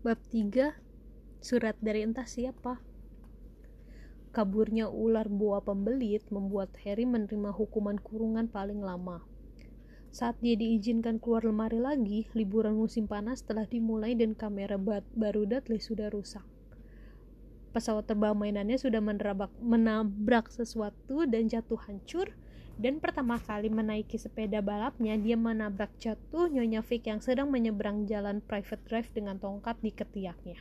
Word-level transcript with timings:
Bab 0.00 0.16
3 0.32 0.80
Surat 1.44 1.76
dari 1.76 2.00
entah 2.00 2.24
siapa 2.24 2.80
Kaburnya 4.32 4.88
ular 4.88 5.28
boa 5.28 5.60
pembelit 5.60 6.24
membuat 6.32 6.72
Harry 6.88 7.04
menerima 7.04 7.52
hukuman 7.52 8.00
kurungan 8.00 8.48
paling 8.48 8.80
lama. 8.80 9.20
Saat 10.08 10.40
dia 10.40 10.56
diizinkan 10.56 11.20
keluar 11.20 11.44
lemari 11.44 11.76
lagi, 11.76 12.24
liburan 12.32 12.80
musim 12.80 13.04
panas 13.04 13.44
telah 13.44 13.68
dimulai 13.68 14.16
dan 14.16 14.32
kamera 14.32 14.80
baru 15.12 15.44
Dudley 15.44 15.84
sudah 15.84 16.08
rusak. 16.08 16.48
Pesawat 17.76 18.08
terbang 18.08 18.32
mainannya 18.32 18.80
sudah 18.80 19.04
menabrak 19.60 20.48
sesuatu 20.48 21.28
dan 21.28 21.52
jatuh 21.52 21.76
hancur, 21.76 22.32
dan 22.80 22.96
pertama 22.96 23.36
kali 23.36 23.68
menaiki 23.68 24.16
sepeda 24.16 24.64
balapnya, 24.64 25.12
dia 25.20 25.36
menabrak 25.36 25.92
jatuh 26.00 26.48
Nyonya 26.48 26.80
Vic 26.80 27.04
yang 27.04 27.20
sedang 27.20 27.52
menyeberang 27.52 28.08
jalan 28.08 28.40
private 28.40 28.80
drive 28.88 29.12
dengan 29.12 29.36
tongkat 29.36 29.76
di 29.84 29.92
ketiaknya. 29.92 30.56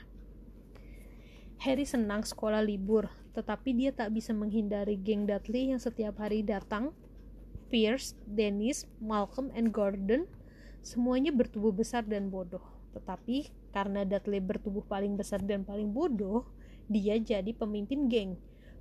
Harry 1.63 1.87
senang 1.87 2.27
sekolah 2.27 2.59
libur, 2.59 3.07
tetapi 3.31 3.71
dia 3.71 3.95
tak 3.95 4.11
bisa 4.11 4.35
menghindari 4.35 4.99
geng 4.99 5.31
Dudley 5.31 5.71
yang 5.71 5.79
setiap 5.79 6.19
hari 6.19 6.43
datang. 6.43 6.91
Pierce, 7.71 8.19
Dennis, 8.27 8.83
Malcolm, 8.99 9.47
and 9.55 9.71
Gordon 9.71 10.27
semuanya 10.83 11.31
bertubuh 11.31 11.71
besar 11.71 12.03
dan 12.03 12.27
bodoh. 12.27 12.63
Tetapi 12.99 13.47
karena 13.71 14.03
Dudley 14.03 14.43
bertubuh 14.43 14.83
paling 14.83 15.15
besar 15.15 15.39
dan 15.39 15.63
paling 15.63 15.95
bodoh, 15.95 16.51
dia 16.91 17.15
jadi 17.15 17.55
pemimpin 17.55 18.11
geng 18.11 18.35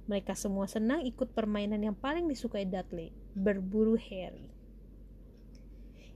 mereka 0.09 0.33
semua 0.33 0.65
senang 0.65 1.05
ikut 1.05 1.37
permainan 1.37 1.85
yang 1.85 1.93
paling 1.93 2.25
disukai 2.25 2.65
Dudley, 2.65 3.13
berburu 3.37 4.01
Harry. 4.01 4.49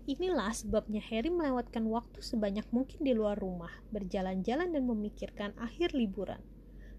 Inilah 0.09 0.51
sebabnya 0.57 0.99
Harry 1.13 1.29
melewatkan 1.29 1.85
waktu 1.87 2.25
sebanyak 2.25 2.65
mungkin 2.73 3.05
di 3.05 3.13
luar 3.13 3.39
rumah, 3.39 3.71
berjalan-jalan 3.93 4.73
dan 4.73 4.83
memikirkan 4.89 5.53
akhir 5.61 5.93
liburan. 5.93 6.41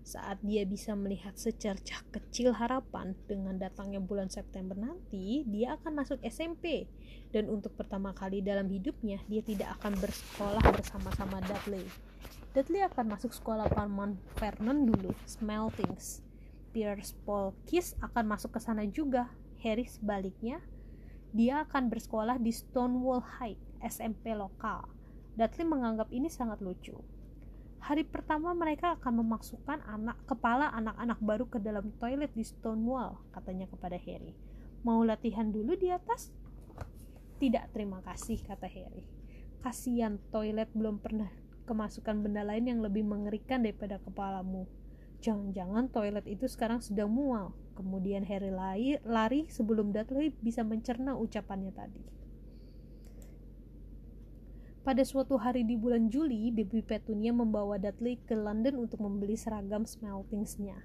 Saat 0.05 0.39
dia 0.45 0.63
bisa 0.69 0.93
melihat 0.93 1.33
secercah 1.33 2.05
kecil 2.13 2.53
harapan 2.55 3.17
dengan 3.25 3.57
datangnya 3.57 3.99
bulan 3.99 4.29
September 4.29 4.77
nanti, 4.77 5.43
dia 5.49 5.75
akan 5.75 5.97
masuk 5.97 6.21
SMP. 6.23 6.85
Dan 7.33 7.49
untuk 7.49 7.73
pertama 7.73 8.13
kali 8.13 8.39
dalam 8.45 8.69
hidupnya, 8.69 9.19
dia 9.25 9.41
tidak 9.41 9.81
akan 9.81 9.97
bersekolah 9.97 10.63
bersama-sama 10.71 11.41
Dudley. 11.43 11.87
Dudley 12.53 12.85
akan 12.85 13.17
masuk 13.17 13.33
sekolah 13.33 13.67
Paman 13.71 14.21
Vernon 14.37 14.85
dulu, 14.85 15.11
Smeltings 15.25 16.23
Pierce 16.73 17.13
Kiss 17.69 17.93
akan 18.01 18.33
masuk 18.33 18.57
ke 18.57 18.59
sana 18.59 18.83
juga. 18.89 19.29
Harry 19.61 19.87
sebaliknya, 19.87 20.59
dia 21.31 21.63
akan 21.63 21.87
bersekolah 21.87 22.35
di 22.41 22.51
Stonewall 22.51 23.23
High, 23.23 23.55
SMP 23.79 24.35
lokal. 24.35 24.89
Dudley 25.39 25.63
menganggap 25.63 26.11
ini 26.11 26.27
sangat 26.27 26.59
lucu. 26.59 26.99
Hari 27.83 28.03
pertama 28.07 28.51
mereka 28.51 28.95
akan 28.99 29.23
memasukkan 29.23 29.83
anak 29.87 30.17
kepala 30.27 30.71
anak-anak 30.75 31.19
baru 31.23 31.45
ke 31.47 31.63
dalam 31.63 31.95
toilet 31.99 32.31
di 32.35 32.43
Stonewall, 32.43 33.23
katanya 33.31 33.71
kepada 33.71 33.95
Harry. 33.95 34.35
Mau 34.83 34.99
latihan 35.03 35.47
dulu 35.47 35.79
di 35.79 35.87
atas? 35.91 36.31
Tidak, 37.39 37.71
terima 37.71 38.03
kasih, 38.03 38.39
kata 38.43 38.67
Harry. 38.67 39.07
Kasihan 39.63 40.19
toilet 40.31 40.67
belum 40.75 40.99
pernah 40.99 41.31
kemasukan 41.63 42.19
benda 42.19 42.43
lain 42.43 42.67
yang 42.67 42.79
lebih 42.83 43.03
mengerikan 43.07 43.63
daripada 43.63 43.99
kepalamu. 43.99 44.67
Jangan-jangan 45.23 45.87
toilet 45.87 46.27
itu 46.27 46.51
sekarang 46.51 46.83
sedang 46.83 47.07
mual. 47.07 47.55
Kemudian 47.79 48.27
Harry 48.27 48.51
lari, 48.51 48.99
lari 49.07 49.47
sebelum 49.47 49.95
Dudley 49.95 50.35
bisa 50.43 50.67
mencerna 50.67 51.15
ucapannya 51.15 51.71
tadi. 51.71 52.03
Pada 54.83 54.99
suatu 55.07 55.39
hari 55.39 55.63
di 55.63 55.79
bulan 55.79 56.11
Juli, 56.11 56.51
Baby 56.51 56.83
Petunia 56.83 57.31
membawa 57.31 57.79
Dudley 57.79 58.19
ke 58.27 58.35
London 58.35 58.83
untuk 58.83 58.99
membeli 58.99 59.39
seragam 59.39 59.87
smeltingsnya. 59.87 60.75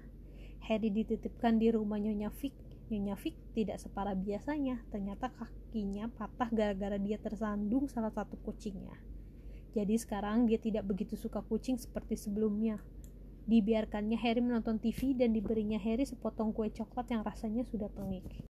Harry 0.71 0.87
dititipkan 0.87 1.59
di 1.59 1.67
rumah 1.75 1.99
Nyonya 1.99 2.31
Vic. 2.39 2.55
Nyonya 2.87 3.19
Vic 3.19 3.35
tidak 3.51 3.83
separah 3.83 4.15
biasanya, 4.15 4.79
ternyata 4.87 5.35
kakinya 5.35 6.07
patah 6.15 6.47
gara-gara 6.47 6.95
dia 6.95 7.19
tersandung 7.19 7.91
salah 7.91 8.15
satu 8.15 8.39
kucingnya. 8.39 8.95
Jadi 9.75 9.99
sekarang 9.99 10.47
dia 10.47 10.63
tidak 10.63 10.87
begitu 10.87 11.19
suka 11.19 11.43
kucing 11.43 11.75
seperti 11.75 12.15
sebelumnya. 12.15 12.79
Dibiarkannya 13.49 14.13
Harry 14.21 14.45
menonton 14.45 14.77
TV 14.77 15.17
dan 15.17 15.33
diberinya 15.33 15.81
Harry 15.81 16.05
sepotong 16.05 16.53
kue 16.53 16.69
coklat 16.69 17.09
yang 17.09 17.25
rasanya 17.25 17.65
sudah 17.65 17.89
pengik. 17.89 18.45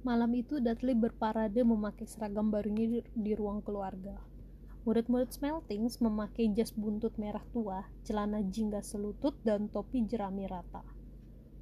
Malam 0.00 0.32
itu 0.32 0.64
Dudley 0.64 0.96
berparade 0.96 1.60
memakai 1.60 2.08
seragam 2.08 2.48
barunya 2.48 3.04
di, 3.04 3.32
ruang 3.36 3.60
keluarga. 3.60 4.16
Murid-murid 4.88 5.28
Smeltings 5.28 6.00
memakai 6.00 6.48
jas 6.56 6.72
buntut 6.72 7.20
merah 7.20 7.44
tua, 7.52 7.84
celana 8.00 8.40
jingga 8.40 8.80
selutut, 8.80 9.36
dan 9.44 9.68
topi 9.68 10.00
jerami 10.08 10.48
rata. 10.48 10.80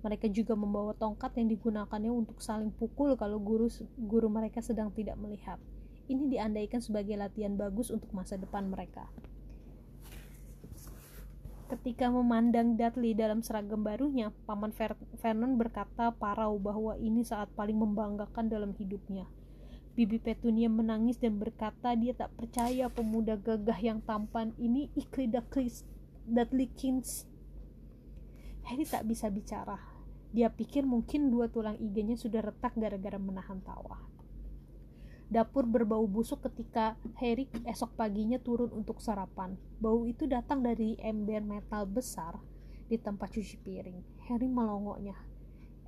Mereka 0.07 0.31
juga 0.31 0.55
membawa 0.55 0.95
tongkat 0.95 1.35
yang 1.43 1.51
digunakannya 1.51 2.15
untuk 2.15 2.39
saling 2.39 2.71
pukul 2.71 3.19
kalau 3.19 3.43
guru 3.43 3.67
guru 3.99 4.31
mereka 4.31 4.63
sedang 4.63 4.95
tidak 4.95 5.19
melihat. 5.19 5.59
Ini 6.07 6.31
diandaikan 6.31 6.79
sebagai 6.79 7.19
latihan 7.19 7.59
bagus 7.59 7.91
untuk 7.91 8.15
masa 8.15 8.39
depan 8.39 8.71
mereka. 8.71 9.11
Ketika 11.67 12.07
memandang 12.15 12.79
Dudley 12.79 13.11
dalam 13.19 13.43
seragam 13.43 13.83
barunya, 13.83 14.31
Paman 14.47 14.71
Vernon 15.19 15.59
berkata 15.59 16.15
parau 16.15 16.63
bahwa 16.63 16.95
ini 16.95 17.27
saat 17.27 17.51
paling 17.59 17.75
membanggakan 17.75 18.47
dalam 18.47 18.71
hidupnya. 18.79 19.27
Bibi 19.99 20.23
Petunia 20.23 20.71
menangis 20.71 21.19
dan 21.19 21.43
berkata 21.43 21.99
dia 21.99 22.15
tak 22.15 22.31
percaya 22.39 22.87
pemuda 22.87 23.35
gagah 23.35 23.83
yang 23.83 23.99
tampan 24.05 24.55
ini 24.63 24.95
Ikli 24.95 25.27
Dudley 26.31 26.71
Kins. 26.79 27.27
Harry 28.71 28.87
tak 28.87 29.03
bisa 29.11 29.27
bicara. 29.27 29.81
Dia 30.31 30.53
pikir 30.55 30.87
mungkin 30.87 31.35
dua 31.35 31.51
tulang 31.51 31.83
iganya 31.83 32.15
sudah 32.15 32.47
retak 32.47 32.79
gara-gara 32.79 33.19
menahan 33.19 33.59
tawa. 33.65 34.16
Dapur 35.27 35.67
berbau 35.67 36.07
busuk 36.07 36.47
ketika 36.47 36.95
Harry 37.19 37.51
esok 37.67 37.99
paginya 37.99 38.39
turun 38.39 38.71
untuk 38.71 39.03
sarapan. 39.03 39.59
Bau 39.83 40.07
itu 40.07 40.31
datang 40.31 40.63
dari 40.63 40.95
ember 41.03 41.43
metal 41.43 41.83
besar 41.83 42.39
di 42.87 42.95
tempat 42.95 43.35
cuci 43.35 43.59
piring. 43.59 44.31
Harry 44.31 44.47
melongoknya. 44.47 45.19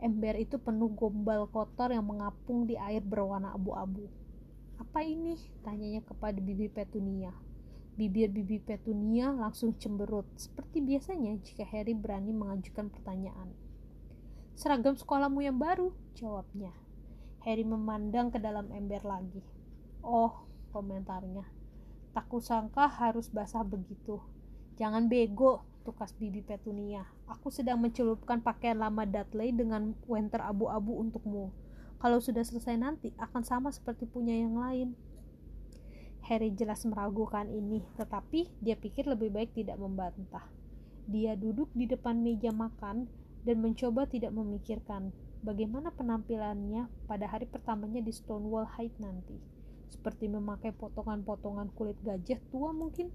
Ember 0.03 0.35
itu 0.39 0.59
penuh 0.59 0.91
gombal 0.91 1.47
kotor 1.51 1.95
yang 1.95 2.07
mengapung 2.07 2.67
di 2.67 2.75
air 2.75 3.03
berwarna 3.03 3.55
abu-abu. 3.55 4.11
Apa 4.79 5.07
ini? 5.07 5.39
Tanyanya 5.63 6.03
kepada 6.03 6.39
Bibi 6.39 6.67
Petunia. 6.71 7.31
Bibir 7.99 8.31
Bibi 8.31 8.63
Petunia 8.63 9.35
langsung 9.35 9.75
cemberut, 9.75 10.23
seperti 10.39 10.79
biasanya 10.79 11.35
jika 11.43 11.67
Harry 11.67 11.99
berani 11.99 12.31
mengajukan 12.31 12.95
pertanyaan. 12.95 13.51
Seragam 14.55 14.95
sekolahmu 14.95 15.43
yang 15.43 15.59
baru, 15.59 15.91
jawabnya. 16.15 16.71
Harry 17.47 17.63
memandang 17.63 18.35
ke 18.35 18.43
dalam 18.43 18.67
ember 18.75 19.03
lagi. 19.07 19.43
Oh, 20.03 20.47
komentarnya. 20.75 21.47
Tak 22.11 22.27
kusangka 22.27 22.91
harus 22.91 23.31
basah 23.31 23.63
begitu. 23.63 24.19
Jangan 24.75 25.07
bego, 25.07 25.63
tukas 25.87 26.15
bibi 26.19 26.43
Petunia. 26.43 27.07
Aku 27.31 27.51
sedang 27.55 27.79
mencelupkan 27.79 28.43
pakaian 28.43 28.79
lama 28.79 29.07
Dudley 29.07 29.55
dengan 29.55 29.95
winter 30.11 30.43
abu-abu 30.43 30.99
untukmu. 30.99 31.55
Kalau 31.99 32.19
sudah 32.23 32.43
selesai 32.47 32.79
nanti, 32.79 33.11
akan 33.19 33.43
sama 33.43 33.71
seperti 33.71 34.07
punya 34.07 34.35
yang 34.35 34.59
lain. 34.59 34.95
Harry 36.27 36.55
jelas 36.55 36.87
meragukan 36.87 37.47
ini, 37.51 37.83
tetapi 37.99 38.51
dia 38.63 38.79
pikir 38.79 39.07
lebih 39.07 39.35
baik 39.35 39.55
tidak 39.55 39.79
membantah. 39.81 40.47
Dia 41.09 41.35
duduk 41.35 41.73
di 41.73 41.89
depan 41.89 42.21
meja 42.21 42.53
makan 42.53 43.09
dan 43.49 43.57
mencoba 43.65 44.05
tidak 44.05 44.37
memikirkan 44.37 45.11
bagaimana 45.43 45.95
penampilannya 45.95 46.91
pada 47.07 47.27
hari 47.31 47.47
pertamanya 47.47 48.03
di 48.03 48.11
Stonewall 48.11 48.67
Height 48.75 48.95
nanti. 48.99 49.39
Seperti 49.89 50.29
memakai 50.29 50.75
potongan-potongan 50.77 51.73
kulit 51.73 51.97
gajah 52.05 52.41
tua 52.53 52.77
mungkin. 52.77 53.09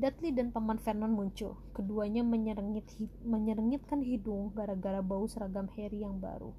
Dudley 0.00 0.32
dan 0.32 0.48
paman 0.48 0.80
Vernon 0.80 1.12
muncul. 1.12 1.60
Keduanya 1.76 2.24
menyerengit, 2.24 2.88
menyerengitkan 3.20 4.00
hidung 4.00 4.48
gara-gara 4.56 5.04
bau 5.04 5.28
seragam 5.28 5.68
Harry 5.76 6.00
yang 6.00 6.16
baru. 6.16 6.56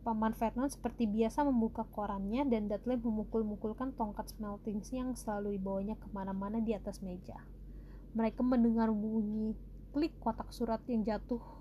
Paman 0.00 0.32
Vernon 0.32 0.72
seperti 0.72 1.04
biasa 1.04 1.44
membuka 1.44 1.84
korannya 1.84 2.48
dan 2.48 2.72
Dudley 2.72 2.96
memukul-mukulkan 2.96 3.92
tongkat 3.92 4.32
smelting 4.32 4.80
yang 4.88 5.12
selalu 5.12 5.60
dibawanya 5.60 6.00
ke 6.00 6.08
mana-mana 6.16 6.64
di 6.64 6.72
atas 6.72 7.04
meja. 7.04 7.36
Mereka 8.16 8.40
mendengar 8.40 8.88
bunyi 8.88 9.52
klik 9.92 10.16
kotak 10.16 10.48
surat 10.48 10.80
yang 10.88 11.04
jatuh 11.04 11.57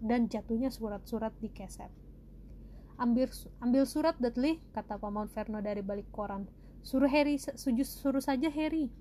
dan 0.00 0.26
jatuhnya 0.32 0.72
surat-surat 0.72 1.32
di 1.38 1.52
keset. 1.52 1.92
Ambil, 3.00 3.32
ambil 3.64 3.88
surat 3.88 4.16
Dudley, 4.20 4.60
kata 4.76 5.00
Paman 5.00 5.32
Verno 5.32 5.64
dari 5.64 5.80
balik 5.80 6.08
koran. 6.12 6.44
Suruh 6.84 7.08
Harry, 7.08 7.40
suruh, 7.40 7.84
suruh 7.84 8.20
saja 8.20 8.52
Harry. 8.52 8.92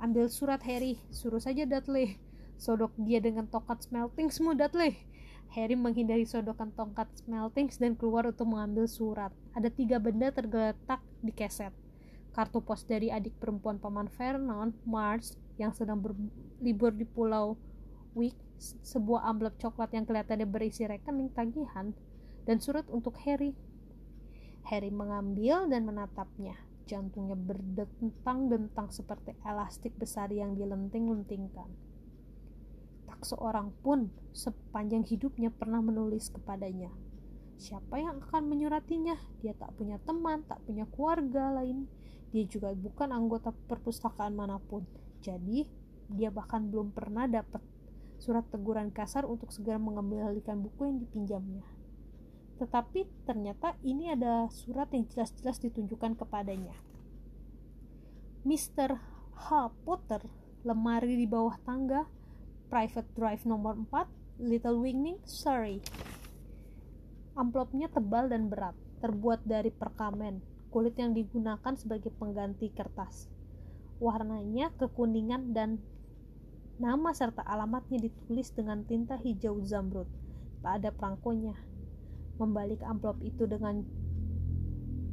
Ambil 0.00 0.32
surat 0.32 0.64
Harry, 0.64 0.96
suruh 1.12 1.40
saja 1.40 1.68
Dudley. 1.68 2.16
Sodok 2.56 2.92
dia 2.96 3.20
dengan 3.20 3.48
tongkat 3.48 3.88
smelting 3.88 4.32
semua 4.32 4.56
Dudley. 4.56 4.96
Harry 5.52 5.76
menghindari 5.76 6.24
sodokan 6.24 6.72
tongkat 6.72 7.08
smelting 7.24 7.68
dan 7.76 7.92
keluar 7.96 8.28
untuk 8.28 8.48
mengambil 8.48 8.88
surat. 8.88 9.32
Ada 9.52 9.68
tiga 9.68 10.00
benda 10.00 10.32
tergeletak 10.32 11.00
di 11.20 11.32
keset. 11.32 11.72
kartu 12.30 12.62
pos 12.62 12.86
dari 12.86 13.10
adik 13.10 13.34
perempuan 13.42 13.82
paman 13.82 14.06
Vernon, 14.06 14.70
Mars, 14.86 15.34
yang 15.58 15.74
sedang 15.74 15.98
berlibur 15.98 16.94
di 16.94 17.02
pulau 17.02 17.58
Wick, 18.18 18.34
sebuah 18.60 19.22
amplop 19.30 19.54
coklat 19.62 19.94
yang 19.94 20.02
kelihatannya 20.02 20.48
berisi 20.50 20.82
rekening 20.82 21.30
tagihan, 21.30 21.94
dan 22.42 22.58
surat 22.58 22.84
untuk 22.90 23.14
Harry. 23.22 23.54
Harry 24.66 24.90
mengambil 24.90 25.70
dan 25.70 25.86
menatapnya. 25.86 26.58
Jantungnya 26.90 27.38
berdentang-dentang 27.38 28.90
seperti 28.90 29.38
elastik 29.46 29.94
besar 29.94 30.26
yang 30.34 30.58
dilenting-lentingkan. 30.58 31.70
Tak 33.06 33.22
seorang 33.22 33.70
pun 33.86 34.10
sepanjang 34.34 35.06
hidupnya 35.06 35.54
pernah 35.54 35.78
menulis 35.78 36.34
kepadanya. 36.34 36.90
Siapa 37.62 37.94
yang 38.00 38.18
akan 38.26 38.50
menyuratinya? 38.50 39.14
Dia 39.38 39.54
tak 39.54 39.78
punya 39.78 40.02
teman, 40.02 40.42
tak 40.50 40.58
punya 40.66 40.82
keluarga 40.90 41.54
lain. 41.62 41.86
Dia 42.34 42.42
juga 42.50 42.74
bukan 42.74 43.14
anggota 43.14 43.54
perpustakaan 43.54 44.34
mana 44.34 44.58
pun. 44.58 44.82
Jadi, 45.22 45.68
dia 46.10 46.34
bahkan 46.34 46.66
belum 46.66 46.90
pernah 46.90 47.30
dapat 47.30 47.62
surat 48.20 48.44
teguran 48.52 48.92
kasar 48.92 49.24
untuk 49.24 49.48
segera 49.50 49.80
mengembalikan 49.80 50.60
buku 50.60 50.86
yang 50.86 50.98
dipinjamnya. 51.00 51.64
Tetapi 52.60 53.24
ternyata 53.24 53.74
ini 53.80 54.12
ada 54.12 54.46
surat 54.52 54.92
yang 54.92 55.08
jelas-jelas 55.08 55.56
ditunjukkan 55.64 56.20
kepadanya. 56.20 56.76
Mr. 58.44 59.00
H. 59.32 59.72
Potter, 59.88 60.20
lemari 60.64 61.16
di 61.16 61.24
bawah 61.24 61.56
tangga, 61.64 62.04
Private 62.68 63.08
Drive 63.16 63.48
nomor 63.48 63.80
4, 63.88 64.44
Little 64.44 64.80
Wingning, 64.84 65.16
Surrey. 65.24 65.80
Amplopnya 67.32 67.88
tebal 67.88 68.28
dan 68.28 68.52
berat, 68.52 68.76
terbuat 69.00 69.48
dari 69.48 69.72
perkamen, 69.72 70.44
kulit 70.68 70.96
yang 71.00 71.16
digunakan 71.16 71.72
sebagai 71.72 72.12
pengganti 72.12 72.68
kertas. 72.72 73.32
Warnanya 74.00 74.72
kekuningan 74.76 75.56
dan 75.56 75.80
nama 76.80 77.12
serta 77.12 77.44
alamatnya 77.44 78.00
ditulis 78.00 78.48
dengan 78.56 78.82
tinta 78.88 79.20
hijau 79.20 79.60
zamrud. 79.60 80.08
Tak 80.64 80.80
ada 80.80 80.90
perangkonya. 80.90 81.52
Membalik 82.40 82.80
amplop 82.80 83.20
itu 83.20 83.44
dengan 83.44 83.84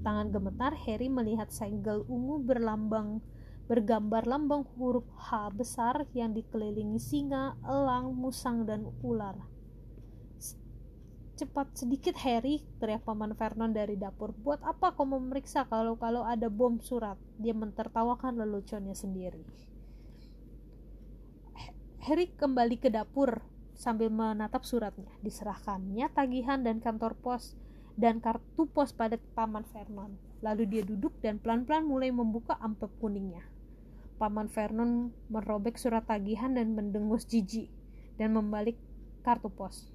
tangan 0.07 0.31
gemetar, 0.31 0.71
Harry 0.87 1.11
melihat 1.11 1.51
segel 1.51 2.07
ungu 2.07 2.39
berlambang 2.39 3.19
bergambar 3.67 4.23
lambang 4.23 4.63
huruf 4.79 5.03
H 5.19 5.51
besar 5.51 6.07
yang 6.15 6.31
dikelilingi 6.31 7.03
singa, 7.03 7.59
elang, 7.67 8.15
musang, 8.15 8.63
dan 8.63 8.87
ular. 9.03 9.35
Cepat 11.37 11.75
sedikit 11.75 12.15
Harry, 12.23 12.63
teriak 12.79 13.03
paman 13.05 13.35
Vernon 13.35 13.75
dari 13.75 13.93
dapur. 13.99 14.33
Buat 14.33 14.63
apa 14.63 14.95
kau 14.95 15.05
memeriksa 15.05 15.67
kalau-kalau 15.67 16.25
ada 16.25 16.49
bom 16.49 16.81
surat? 16.81 17.19
Dia 17.37 17.53
mentertawakan 17.53 18.41
leluconnya 18.41 18.97
sendiri. 18.97 19.43
Harry 22.07 22.31
kembali 22.31 22.79
ke 22.79 22.87
dapur 22.87 23.43
sambil 23.75 24.07
menatap 24.07 24.63
suratnya. 24.63 25.11
Diserahkannya 25.19 26.07
tagihan 26.15 26.63
dan 26.63 26.79
kantor 26.79 27.19
pos 27.19 27.59
dan 27.99 28.23
kartu 28.23 28.63
pos 28.71 28.95
pada 28.95 29.19
paman 29.35 29.67
Vernon. 29.75 30.15
Lalu 30.39 30.71
dia 30.71 30.83
duduk 30.87 31.19
dan 31.19 31.35
pelan-pelan 31.43 31.83
mulai 31.83 32.07
membuka 32.15 32.55
amplop 32.63 32.95
kuningnya. 33.03 33.43
Paman 34.15 34.47
Vernon 34.47 35.11
merobek 35.27 35.75
surat 35.75 36.07
tagihan 36.07 36.55
dan 36.55 36.79
mendengus 36.79 37.27
jijik 37.27 37.67
dan 38.15 38.31
membalik 38.31 38.79
kartu 39.27 39.51
pos. 39.51 39.91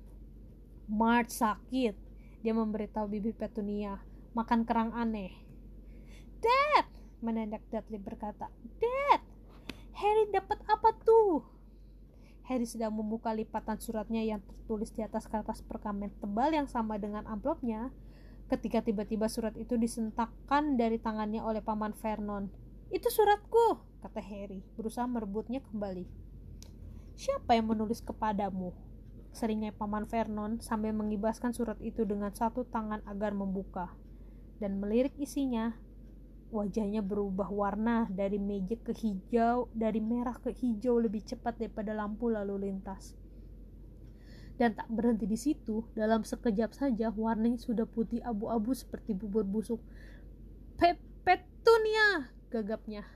Mart 0.92 1.32
sakit. 1.32 1.96
Dia 2.44 2.52
memberitahu 2.52 3.08
bibi 3.08 3.32
Petunia, 3.32 3.96
makan 4.36 4.68
kerang 4.68 4.92
aneh. 4.92 5.32
Dad! 6.44 6.92
Mendadak 7.24 7.64
Dudley 7.72 7.96
berkata, 7.96 8.52
Dad! 8.76 9.24
Harry 9.96 10.28
dapat 10.28 10.60
apa 10.68 10.92
tuh? 11.08 11.61
Harry 12.50 12.66
sedang 12.66 12.94
membuka 12.94 13.30
lipatan 13.30 13.78
suratnya 13.78 14.22
yang 14.26 14.42
tertulis 14.42 14.90
di 14.90 15.06
atas 15.06 15.30
kertas 15.30 15.62
perkamen 15.62 16.10
tebal 16.18 16.50
yang 16.50 16.66
sama 16.66 16.98
dengan 16.98 17.22
amplopnya 17.30 17.94
ketika 18.50 18.82
tiba-tiba 18.82 19.30
surat 19.30 19.54
itu 19.56 19.78
disentakkan 19.78 20.74
dari 20.74 20.98
tangannya 20.98 21.40
oleh 21.40 21.62
paman 21.62 21.94
Vernon. 21.96 22.50
Itu 22.92 23.08
suratku, 23.08 23.80
kata 24.04 24.20
Harry, 24.20 24.60
berusaha 24.76 25.08
merebutnya 25.08 25.64
kembali. 25.64 26.04
Siapa 27.16 27.56
yang 27.56 27.70
menulis 27.70 28.04
kepadamu? 28.04 28.74
Seringnya 29.32 29.72
Paman 29.72 30.04
Vernon 30.04 30.60
sambil 30.60 30.92
mengibaskan 30.92 31.56
surat 31.56 31.80
itu 31.80 32.04
dengan 32.04 32.36
satu 32.36 32.68
tangan 32.68 33.00
agar 33.08 33.32
membuka. 33.32 33.88
Dan 34.60 34.76
melirik 34.76 35.16
isinya, 35.16 35.72
wajahnya 36.52 37.00
berubah 37.00 37.48
warna 37.48 38.04
dari 38.12 38.36
meja 38.36 38.76
ke 38.76 38.92
hijau, 38.92 39.72
dari 39.72 40.04
merah 40.04 40.36
ke 40.36 40.52
hijau 40.52 41.00
lebih 41.00 41.24
cepat 41.24 41.56
daripada 41.56 41.96
lampu 41.96 42.28
lalu 42.28 42.68
lintas. 42.68 43.16
Dan 44.60 44.76
tak 44.76 44.86
berhenti 44.92 45.24
di 45.24 45.40
situ, 45.40 45.88
dalam 45.96 46.22
sekejap 46.28 46.76
saja 46.76 47.08
warnanya 47.08 47.56
sudah 47.56 47.88
putih 47.88 48.20
abu-abu 48.20 48.76
seperti 48.76 49.16
bubur 49.16 49.48
busuk. 49.48 49.80
Petunia, 50.76 52.28
gagapnya. 52.52 53.08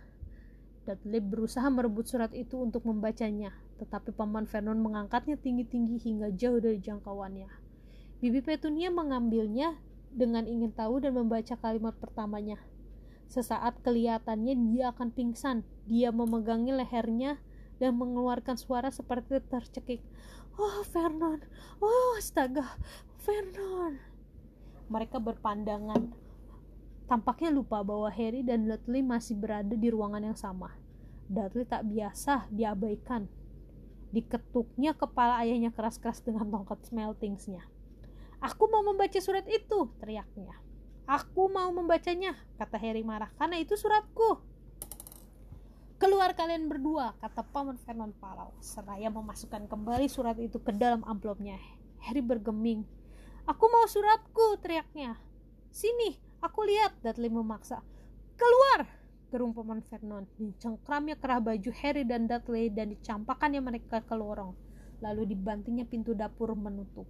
Dudley 0.86 1.18
berusaha 1.18 1.66
merebut 1.66 2.06
surat 2.06 2.30
itu 2.30 2.56
untuk 2.62 2.86
membacanya, 2.86 3.50
tetapi 3.82 4.14
Paman 4.14 4.46
Vernon 4.46 4.78
mengangkatnya 4.80 5.34
tinggi-tinggi 5.36 5.98
hingga 5.98 6.30
jauh 6.32 6.62
dari 6.62 6.78
jangkauannya. 6.78 7.50
Bibi 8.22 8.40
Petunia 8.40 8.88
mengambilnya 8.88 9.76
dengan 10.14 10.46
ingin 10.46 10.72
tahu 10.72 11.02
dan 11.02 11.18
membaca 11.18 11.58
kalimat 11.58 11.92
pertamanya. 11.98 12.56
Sesaat 13.26 13.82
kelihatannya 13.82 14.54
dia 14.70 14.94
akan 14.94 15.10
pingsan. 15.10 15.66
Dia 15.86 16.14
memegangi 16.14 16.72
lehernya 16.72 17.38
dan 17.82 17.98
mengeluarkan 17.98 18.56
suara 18.56 18.88
seperti 18.88 19.42
tercekik. 19.46 20.00
Oh, 20.56 20.82
Vernon. 20.88 21.42
Oh, 21.82 22.16
astaga. 22.16 22.78
Vernon. 23.20 23.98
Mereka 24.86 25.18
berpandangan 25.18 26.26
Tampaknya 27.06 27.54
lupa 27.54 27.86
bahwa 27.86 28.10
Harry 28.10 28.42
dan 28.42 28.66
Dudley 28.66 28.98
masih 28.98 29.38
berada 29.38 29.78
di 29.78 29.88
ruangan 29.94 30.26
yang 30.26 30.34
sama. 30.34 30.74
Dudley 31.30 31.62
tak 31.62 31.86
biasa 31.86 32.50
diabaikan. 32.50 33.30
Diketuknya 34.10 34.90
kepala 34.90 35.38
ayahnya 35.46 35.70
keras-keras 35.70 36.18
dengan 36.26 36.50
tongkat 36.50 36.82
smeltingsnya. 36.82 37.62
Aku 38.42 38.66
mau 38.66 38.82
membaca 38.82 39.18
surat 39.22 39.46
itu, 39.46 39.86
teriaknya. 40.02 40.65
Aku 41.06 41.46
mau 41.48 41.70
membacanya, 41.70 42.34
kata 42.58 42.76
Harry 42.82 43.06
marah, 43.06 43.30
karena 43.38 43.62
itu 43.62 43.78
suratku. 43.78 44.42
Keluar 45.96 46.34
kalian 46.34 46.66
berdua, 46.66 47.14
kata 47.22 47.46
Paman 47.46 47.78
Vernon 47.80 48.12
Palau, 48.18 48.52
seraya 48.58 49.08
memasukkan 49.08 49.70
kembali 49.70 50.10
surat 50.10 50.36
itu 50.42 50.58
ke 50.58 50.74
dalam 50.74 51.06
amplopnya. 51.06 51.56
Harry 52.04 52.20
bergeming. 52.20 52.82
Aku 53.46 53.70
mau 53.70 53.86
suratku, 53.86 54.58
teriaknya. 54.58 55.16
Sini, 55.70 56.26
Aku 56.44 56.68
lihat, 56.68 56.92
Dudley 57.00 57.32
memaksa. 57.32 57.80
Keluar! 58.36 58.84
Gerung 59.32 59.56
paman 59.56 59.80
Vernon. 59.80 60.28
Dicengkramnya 60.36 61.16
kerah 61.16 61.40
baju 61.40 61.70
Harry 61.82 62.04
dan 62.04 62.28
Dudley 62.28 62.68
dan 62.68 62.92
dicampakannya 62.92 63.64
mereka 63.64 64.04
ke 64.04 64.14
lorong. 64.14 64.52
Lalu 65.00 65.32
dibantingnya 65.32 65.88
pintu 65.88 66.12
dapur 66.12 66.52
menutup. 66.52 67.08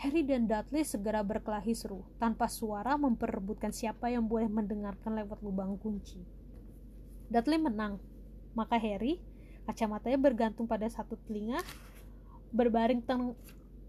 Harry 0.00 0.24
dan 0.24 0.48
Dudley 0.48 0.80
segera 0.80 1.20
berkelahi 1.20 1.76
seru, 1.76 2.08
tanpa 2.16 2.48
suara 2.48 2.96
memperebutkan 2.96 3.68
siapa 3.68 4.08
yang 4.08 4.24
boleh 4.24 4.48
mendengarkan 4.48 5.12
lewat 5.12 5.44
lubang 5.44 5.76
kunci. 5.76 6.24
Dudley 7.28 7.60
menang, 7.60 8.00
maka 8.56 8.80
Harry, 8.80 9.20
kacamatanya 9.68 10.16
bergantung 10.16 10.64
pada 10.64 10.88
satu 10.88 11.20
telinga, 11.28 11.60
berbaring 12.48 13.04
teng 13.04 13.36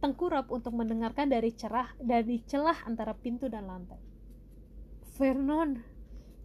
tengkurap 0.03 0.51
untuk 0.51 0.75
mendengarkan 0.75 1.30
dari 1.32 1.53
cerah 1.56 1.94
dari 2.01 2.44
celah 2.44 2.84
antara 2.84 3.15
pintu 3.15 3.48
dan 3.48 3.72
lantai. 3.72 4.01
Vernon, 5.15 5.80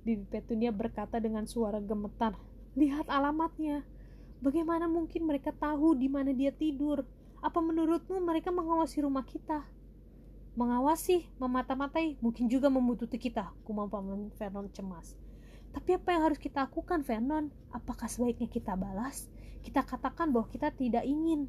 Bibi 0.07 0.31
Petunia 0.31 0.71
berkata 0.71 1.19
dengan 1.19 1.49
suara 1.51 1.83
gemetar. 1.83 2.39
Lihat 2.79 3.11
alamatnya. 3.11 3.83
Bagaimana 4.39 4.87
mungkin 4.87 5.27
mereka 5.27 5.51
tahu 5.51 5.97
di 5.97 6.07
mana 6.13 6.31
dia 6.37 6.53
tidur? 6.53 7.03
Apa 7.47 7.63
menurutmu 7.63 8.19
mereka 8.27 8.51
mengawasi 8.51 9.07
rumah 9.07 9.23
kita? 9.23 9.63
Mengawasi, 10.59 11.31
memata-matai, 11.39 12.19
mungkin 12.19 12.51
juga 12.51 12.67
membutuhkan 12.67 13.23
kita, 13.23 13.55
kumam 13.63 13.87
paman 13.87 14.35
Vernon 14.35 14.67
cemas. 14.75 15.15
Tapi 15.71 15.95
apa 15.95 16.11
yang 16.11 16.27
harus 16.27 16.43
kita 16.43 16.67
lakukan, 16.67 17.07
Vernon? 17.07 17.55
Apakah 17.71 18.11
sebaiknya 18.11 18.51
kita 18.51 18.75
balas? 18.75 19.31
Kita 19.63 19.87
katakan 19.87 20.35
bahwa 20.35 20.51
kita 20.51 20.75
tidak 20.75 21.07
ingin. 21.07 21.47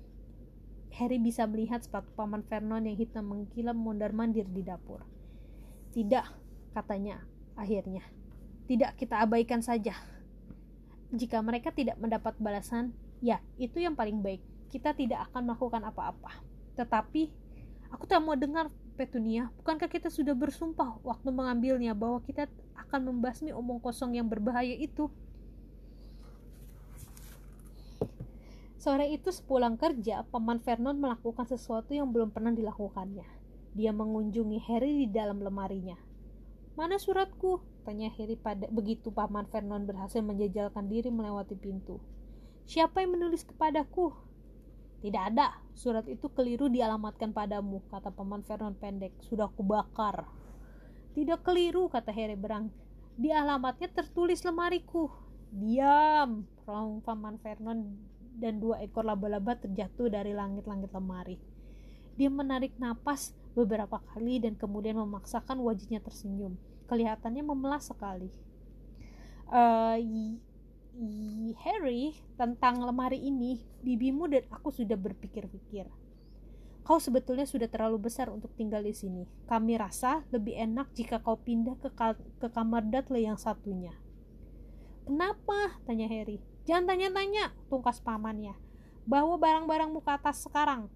Harry 0.94 1.18
bisa 1.18 1.50
melihat 1.50 1.82
sepatu 1.82 2.13
paman 2.13 2.46
Vernon 2.46 2.86
yang 2.86 2.94
hitam 2.94 3.34
mengkilam 3.34 3.74
mondar-mandir 3.74 4.46
di 4.46 4.62
dapur. 4.62 5.01
Tidak, 5.98 6.25
katanya 6.77 7.25
akhirnya. 7.58 8.06
Tidak 8.70 8.94
kita 9.01 9.25
abaikan 9.25 9.66
saja. 9.66 9.98
Jika 11.10 11.42
mereka 11.42 11.74
tidak 11.74 11.98
mendapat 11.98 12.38
balasan, 12.38 12.94
ya 13.18 13.42
itu 13.58 13.82
yang 13.82 13.98
paling 13.98 14.22
baik. 14.22 14.46
Kita 14.68 14.92
tidak 14.92 15.32
akan 15.32 15.52
melakukan 15.52 15.84
apa-apa. 15.88 16.32
Tetapi, 16.76 17.32
aku 17.92 18.04
tak 18.06 18.20
mau 18.22 18.36
dengar 18.36 18.68
Petunia, 18.98 19.54
bukankah 19.62 19.94
kita 19.94 20.10
sudah 20.10 20.34
bersumpah 20.34 20.98
waktu 21.06 21.30
mengambilnya 21.30 21.94
bahwa 21.94 22.18
kita 22.26 22.50
akan 22.74 23.14
membasmi 23.14 23.54
omong 23.54 23.78
kosong 23.78 24.18
yang 24.18 24.26
berbahaya 24.26 24.74
itu. 24.74 25.06
Sore 28.82 29.06
itu 29.14 29.30
sepulang 29.30 29.78
kerja, 29.78 30.26
Paman 30.34 30.58
Vernon 30.66 30.98
melakukan 30.98 31.46
sesuatu 31.46 31.94
yang 31.94 32.10
belum 32.10 32.34
pernah 32.34 32.50
dilakukannya. 32.50 33.30
Dia 33.78 33.94
mengunjungi 33.94 34.58
Harry 34.66 35.06
di 35.06 35.08
dalam 35.14 35.46
lemarinya. 35.46 36.02
Mana 36.74 36.98
suratku? 36.98 37.62
Tanya 37.86 38.10
Harry 38.18 38.34
pada 38.34 38.66
begitu 38.74 39.14
Paman 39.14 39.46
Vernon 39.46 39.86
berhasil 39.86 40.26
menjejalkan 40.26 40.90
diri 40.90 41.14
melewati 41.14 41.54
pintu. 41.54 42.02
Siapa 42.66 43.06
yang 43.06 43.14
menulis 43.14 43.46
kepadaku? 43.46 44.10
Tidak 44.98 45.24
ada. 45.34 45.54
Surat 45.77 46.06
itu 46.10 46.25
keliru 46.34 46.68
dialamatkan 46.74 47.30
padamu, 47.30 47.86
kata 47.94 48.10
Paman 48.10 48.42
Vernon 48.42 48.74
pendek. 48.74 49.13
Sudah 49.22 49.46
kubakar. 49.54 50.25
Tidak 51.13 51.46
keliru, 51.46 51.86
kata 51.89 52.10
Harry 52.13 52.38
berang. 52.38 52.74
Di 53.18 53.30
alamatnya 53.30 53.89
tertulis 53.94 54.42
lemariku. 54.42 55.10
Diam, 55.54 56.46
rong 56.66 57.01
Paman 57.06 57.38
Vernon 57.39 57.98
dan 58.38 58.62
dua 58.62 58.82
ekor 58.86 59.01
laba-laba 59.01 59.58
terjatuh 59.58 60.13
dari 60.13 60.34
langit-langit 60.34 60.94
lemari. 60.94 61.38
Dia 62.18 62.30
menarik 62.30 62.77
napas 62.77 63.34
beberapa 63.58 64.01
kali 64.13 64.42
dan 64.42 64.54
kemudian 64.54 64.98
memaksakan 64.98 65.58
wajahnya 65.62 66.01
tersenyum. 66.01 66.58
Kelihatannya 66.86 67.42
memelas 67.46 67.89
sekali. 67.89 68.30
Uh, 69.50 69.98
Harry, 71.62 72.18
tentang 72.42 72.82
lemari 72.82 73.22
ini, 73.22 73.62
bibimu 73.86 74.25
dan 74.25 74.50
aku 74.50 74.74
sudah 74.74 74.98
berpikir-pikir. 74.98 75.86
Kau 76.82 76.98
sebetulnya 76.98 77.46
sudah 77.46 77.70
terlalu 77.70 78.10
besar 78.10 78.34
untuk 78.34 78.56
tinggal 78.58 78.82
di 78.82 78.96
sini. 78.96 79.30
Kami 79.46 79.77
rasa 79.77 80.25
lebih 80.34 80.58
enak 80.58 80.89
jika 80.98 81.22
kau 81.22 81.38
pindah 81.38 81.77
ke, 81.77 81.94
ka 81.94 82.18
ke 82.42 82.48
kamar 82.50 82.88
Dudley 82.88 83.27
yang 83.30 83.38
satunya. 83.38 83.94
Kenapa? 85.06 85.77
tanya 85.86 86.10
Harry. 86.10 86.42
Jangan 86.66 86.89
tanya-tanya, 86.96 87.54
tungkas 87.70 88.01
pamannya. 88.01 88.58
Bawa 89.06 89.38
barang-barangmu 89.38 90.01
ke 90.01 90.12
atas 90.12 90.48
sekarang. 90.48 90.89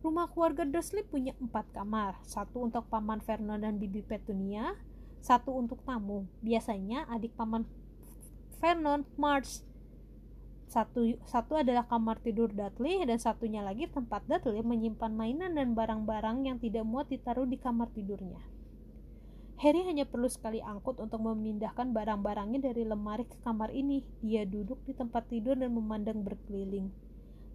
Rumah 0.00 0.32
keluarga 0.32 0.64
Dursley 0.64 1.04
punya 1.04 1.36
empat 1.36 1.70
kamar, 1.76 2.16
satu 2.24 2.64
untuk 2.64 2.88
paman 2.88 3.20
Vernon 3.20 3.60
dan 3.60 3.76
bibi 3.76 4.00
Petunia, 4.00 4.72
satu 5.20 5.52
untuk 5.52 5.84
tamu. 5.84 6.24
Biasanya 6.40 7.04
adik 7.12 7.36
paman 7.36 7.68
Vernon 8.60 9.08
March 9.16 9.64
satu 10.70 11.02
satu 11.26 11.58
adalah 11.58 11.82
kamar 11.90 12.22
tidur 12.22 12.46
Dudley 12.52 13.02
dan 13.02 13.18
satunya 13.18 13.58
lagi 13.58 13.90
tempat 13.90 14.22
Dudley 14.30 14.62
menyimpan 14.62 15.10
mainan 15.10 15.58
dan 15.58 15.74
barang-barang 15.74 16.46
yang 16.46 16.62
tidak 16.62 16.86
muat 16.86 17.10
ditaruh 17.10 17.48
di 17.48 17.58
kamar 17.58 17.90
tidurnya. 17.90 18.38
Harry 19.60 19.82
hanya 19.84 20.06
perlu 20.06 20.30
sekali 20.30 20.62
angkut 20.62 21.02
untuk 21.02 21.20
memindahkan 21.20 21.90
barang-barangnya 21.90 22.70
dari 22.70 22.86
lemari 22.86 23.28
ke 23.28 23.36
kamar 23.44 23.74
ini. 23.74 24.00
Dia 24.24 24.46
duduk 24.48 24.80
di 24.88 24.96
tempat 24.96 25.28
tidur 25.28 25.58
dan 25.58 25.74
memandang 25.76 26.24
berkeliling. 26.24 26.88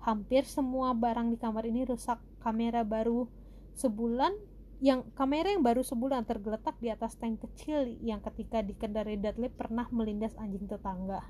Hampir 0.05 0.45
semua 0.45 0.93
barang 0.93 1.33
di 1.33 1.37
kamar 1.41 1.65
ini 1.65 1.81
rusak. 1.81 2.21
Kamera 2.43 2.85
baru 2.85 3.25
sebulan 3.73 4.37
yang 4.83 5.07
kamera 5.15 5.55
yang 5.55 5.63
baru 5.63 5.87
sebulan 5.87 6.27
tergeletak 6.27 6.75
di 6.83 6.91
atas 6.91 7.15
tank 7.15 7.39
kecil 7.47 7.87
yang 8.03 8.19
ketika 8.19 8.59
dikendarai 8.59 9.15
Dudley 9.15 9.47
pernah 9.47 9.87
melindas 9.87 10.35
anjing 10.35 10.67
tetangga. 10.67 11.23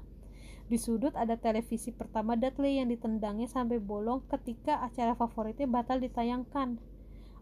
Di 0.65 0.81
sudut 0.81 1.13
ada 1.13 1.37
televisi 1.37 1.93
pertama 1.93 2.33
Dudley 2.33 2.81
yang 2.81 2.89
ditendangnya 2.89 3.45
sampai 3.45 3.77
bolong 3.77 4.25
ketika 4.33 4.81
acara 4.81 5.13
favoritnya 5.13 5.69
batal 5.69 6.01
ditayangkan. 6.01 6.81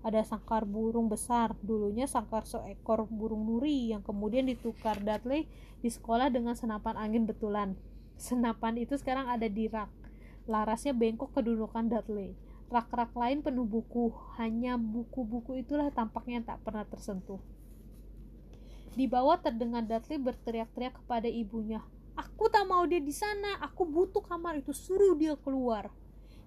Ada 0.04 0.28
sangkar 0.28 0.68
burung 0.68 1.08
besar, 1.08 1.56
dulunya 1.64 2.04
sangkar 2.04 2.44
seekor 2.44 3.08
burung 3.08 3.48
nuri 3.48 3.96
yang 3.96 4.04
kemudian 4.04 4.44
ditukar 4.44 5.00
Dudley 5.00 5.48
di 5.80 5.88
sekolah 5.88 6.28
dengan 6.28 6.60
senapan 6.60 7.00
angin 7.00 7.24
betulan. 7.24 7.80
Senapan 8.20 8.76
itu 8.76 9.00
sekarang 9.00 9.32
ada 9.32 9.48
di 9.48 9.72
rak. 9.72 9.88
Larasnya 10.52 10.92
bengkok 10.92 11.32
kedudukan 11.32 11.88
Dudley 11.88 12.36
rak-rak 12.74 13.14
lain 13.14 13.46
penuh 13.46 13.70
buku. 13.70 14.10
Hanya 14.42 14.82
buku-buku 14.82 15.62
itulah 15.62 15.94
tampaknya 15.94 16.42
tak 16.42 16.66
pernah 16.66 16.82
tersentuh. 16.90 17.38
Di 18.98 19.06
bawah 19.06 19.38
terdengar 19.38 19.86
Dudley 19.86 20.18
berteriak-teriak 20.18 20.98
kepada 21.06 21.30
ibunya. 21.30 21.86
Aku 22.18 22.50
tak 22.50 22.66
mau 22.66 22.82
dia 22.90 22.98
di 22.98 23.14
sana. 23.14 23.62
Aku 23.62 23.86
butuh 23.86 24.26
kamar 24.26 24.58
itu. 24.58 24.74
Suruh 24.74 25.14
dia 25.14 25.38
keluar. 25.38 25.94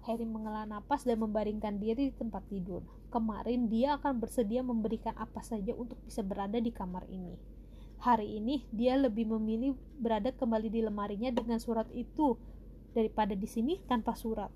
Harry 0.06 0.22
menghela 0.22 0.66
napas 0.66 1.02
dan 1.02 1.18
membaringkan 1.18 1.82
diri 1.82 2.10
di 2.10 2.14
tempat 2.14 2.46
tidur. 2.46 2.82
Kemarin 3.10 3.66
dia 3.66 3.98
akan 3.98 4.22
bersedia 4.22 4.62
memberikan 4.62 5.14
apa 5.18 5.42
saja 5.42 5.74
untuk 5.74 5.98
bisa 6.06 6.22
berada 6.22 6.62
di 6.62 6.70
kamar 6.70 7.06
ini. 7.10 7.34
Hari 8.02 8.38
ini 8.38 8.62
dia 8.70 8.94
lebih 8.94 9.26
memilih 9.26 9.74
berada 9.98 10.30
kembali 10.30 10.70
di 10.70 10.86
lemarinya 10.86 11.34
dengan 11.34 11.58
surat 11.58 11.90
itu 11.90 12.38
daripada 12.94 13.34
di 13.34 13.48
sini 13.50 13.82
tanpa 13.90 14.14
surat 14.14 14.52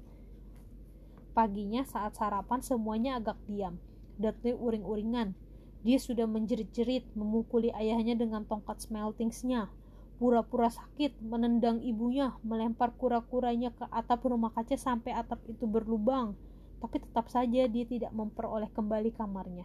Paginya 1.31 1.87
saat 1.87 2.19
sarapan 2.19 2.59
semuanya 2.59 3.23
agak 3.23 3.39
diam. 3.47 3.79
Dudley 4.19 4.53
uring-uringan. 4.53 5.39
Dia 5.81 5.97
sudah 5.97 6.29
menjerit-jerit, 6.29 7.09
memukuli 7.17 7.73
ayahnya 7.73 8.19
dengan 8.19 8.45
tongkat 8.45 8.85
smeltingsnya. 8.85 9.73
Pura-pura 10.21 10.69
sakit, 10.69 11.25
menendang 11.25 11.81
ibunya, 11.81 12.37
melempar 12.45 12.93
kura-kuranya 12.93 13.73
ke 13.73 13.89
atap 13.89 14.29
rumah 14.29 14.53
kaca 14.53 14.77
sampai 14.77 15.17
atap 15.17 15.41
itu 15.49 15.65
berlubang. 15.65 16.37
Tapi 16.85 17.01
tetap 17.01 17.33
saja 17.33 17.65
dia 17.65 17.85
tidak 17.89 18.13
memperoleh 18.13 18.69
kembali 18.77 19.17
kamarnya. 19.17 19.65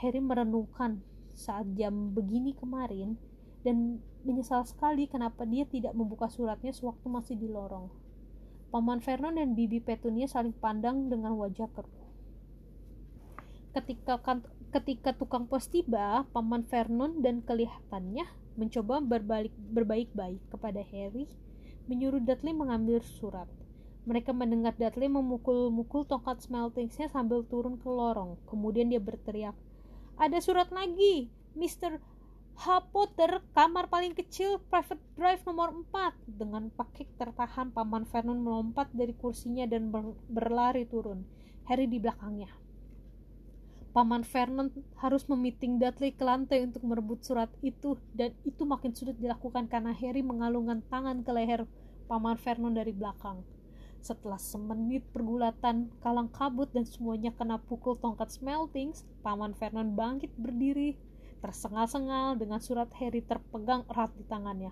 Harry 0.00 0.24
merenungkan 0.24 1.04
saat 1.36 1.68
jam 1.76 2.16
begini 2.16 2.56
kemarin 2.56 3.20
dan 3.60 4.00
menyesal 4.24 4.64
sekali 4.64 5.08
kenapa 5.08 5.44
dia 5.44 5.68
tidak 5.68 5.92
membuka 5.92 6.32
suratnya 6.32 6.72
sewaktu 6.72 7.06
masih 7.12 7.36
di 7.36 7.48
lorong. 7.52 8.01
Paman 8.72 9.04
Vernon 9.04 9.36
dan 9.36 9.52
Bibi 9.52 9.84
Petunia 9.84 10.24
saling 10.24 10.56
pandang 10.56 11.12
dengan 11.12 11.36
wajah 11.36 11.68
keruh. 11.76 12.08
Ketika 13.76 14.16
kan, 14.24 14.40
ketika 14.72 15.12
tukang 15.12 15.44
pos 15.44 15.68
tiba, 15.68 16.24
Paman 16.32 16.64
Vernon 16.64 17.20
dan 17.20 17.44
kelihatannya 17.44 18.24
mencoba 18.56 19.04
berbalik 19.04 19.52
berbaik-baik 19.52 20.40
kepada 20.48 20.80
Harry, 20.88 21.28
menyuruh 21.84 22.24
Dudley 22.24 22.56
mengambil 22.56 23.04
surat. 23.04 23.44
Mereka 24.08 24.32
mendengar 24.32 24.72
Dudley 24.80 25.12
memukul-mukul 25.12 26.08
tongkat 26.08 26.40
smeltingsnya 26.40 27.12
sambil 27.12 27.44
turun 27.44 27.76
ke 27.76 27.92
lorong. 27.92 28.40
Kemudian 28.48 28.88
dia 28.88 29.04
berteriak, 29.04 29.54
"Ada 30.16 30.40
surat 30.40 30.72
lagi, 30.72 31.28
Mister 31.52 32.00
H. 32.52 32.66
Potter, 32.92 33.40
kamar 33.56 33.88
paling 33.88 34.12
kecil, 34.12 34.60
private 34.68 35.00
drive 35.16 35.40
nomor 35.48 35.72
4. 35.88 36.14
Dengan 36.28 36.68
pakik 36.68 37.08
tertahan, 37.16 37.72
Paman 37.72 38.04
Vernon 38.04 38.44
melompat 38.44 38.92
dari 38.92 39.16
kursinya 39.16 39.64
dan 39.64 39.88
ber 39.88 40.12
berlari 40.28 40.84
turun. 40.84 41.24
Harry 41.64 41.88
di 41.88 41.96
belakangnya. 41.96 42.52
Paman 43.92 44.24
Vernon 44.24 44.72
harus 45.00 45.28
memiting 45.28 45.76
Dudley 45.76 46.16
ke 46.16 46.24
lantai 46.24 46.64
untuk 46.64 46.80
merebut 46.84 47.20
surat 47.20 47.52
itu, 47.60 48.00
dan 48.16 48.32
itu 48.44 48.64
makin 48.64 48.96
sulit 48.96 49.20
dilakukan 49.20 49.68
karena 49.68 49.92
Harry 49.92 50.24
mengalungkan 50.24 50.80
tangan 50.88 51.20
ke 51.20 51.32
leher 51.32 51.68
Paman 52.08 52.40
Vernon 52.40 52.72
dari 52.72 52.92
belakang. 52.92 53.44
Setelah 54.02 54.40
semenit 54.40 55.06
pergulatan 55.12 55.92
kalang 56.02 56.32
kabut 56.32 56.72
dan 56.74 56.82
semuanya 56.88 57.30
kena 57.36 57.60
pukul 57.60 57.94
tongkat 58.00 58.32
smeltings, 58.34 59.06
Paman 59.22 59.54
Vernon 59.54 59.94
bangkit 59.94 60.32
berdiri 60.40 60.98
tersengal-sengal 61.42 62.38
dengan 62.38 62.62
surat 62.62 62.86
Harry 63.02 63.20
terpegang 63.20 63.82
erat 63.90 64.14
di 64.14 64.22
tangannya. 64.30 64.70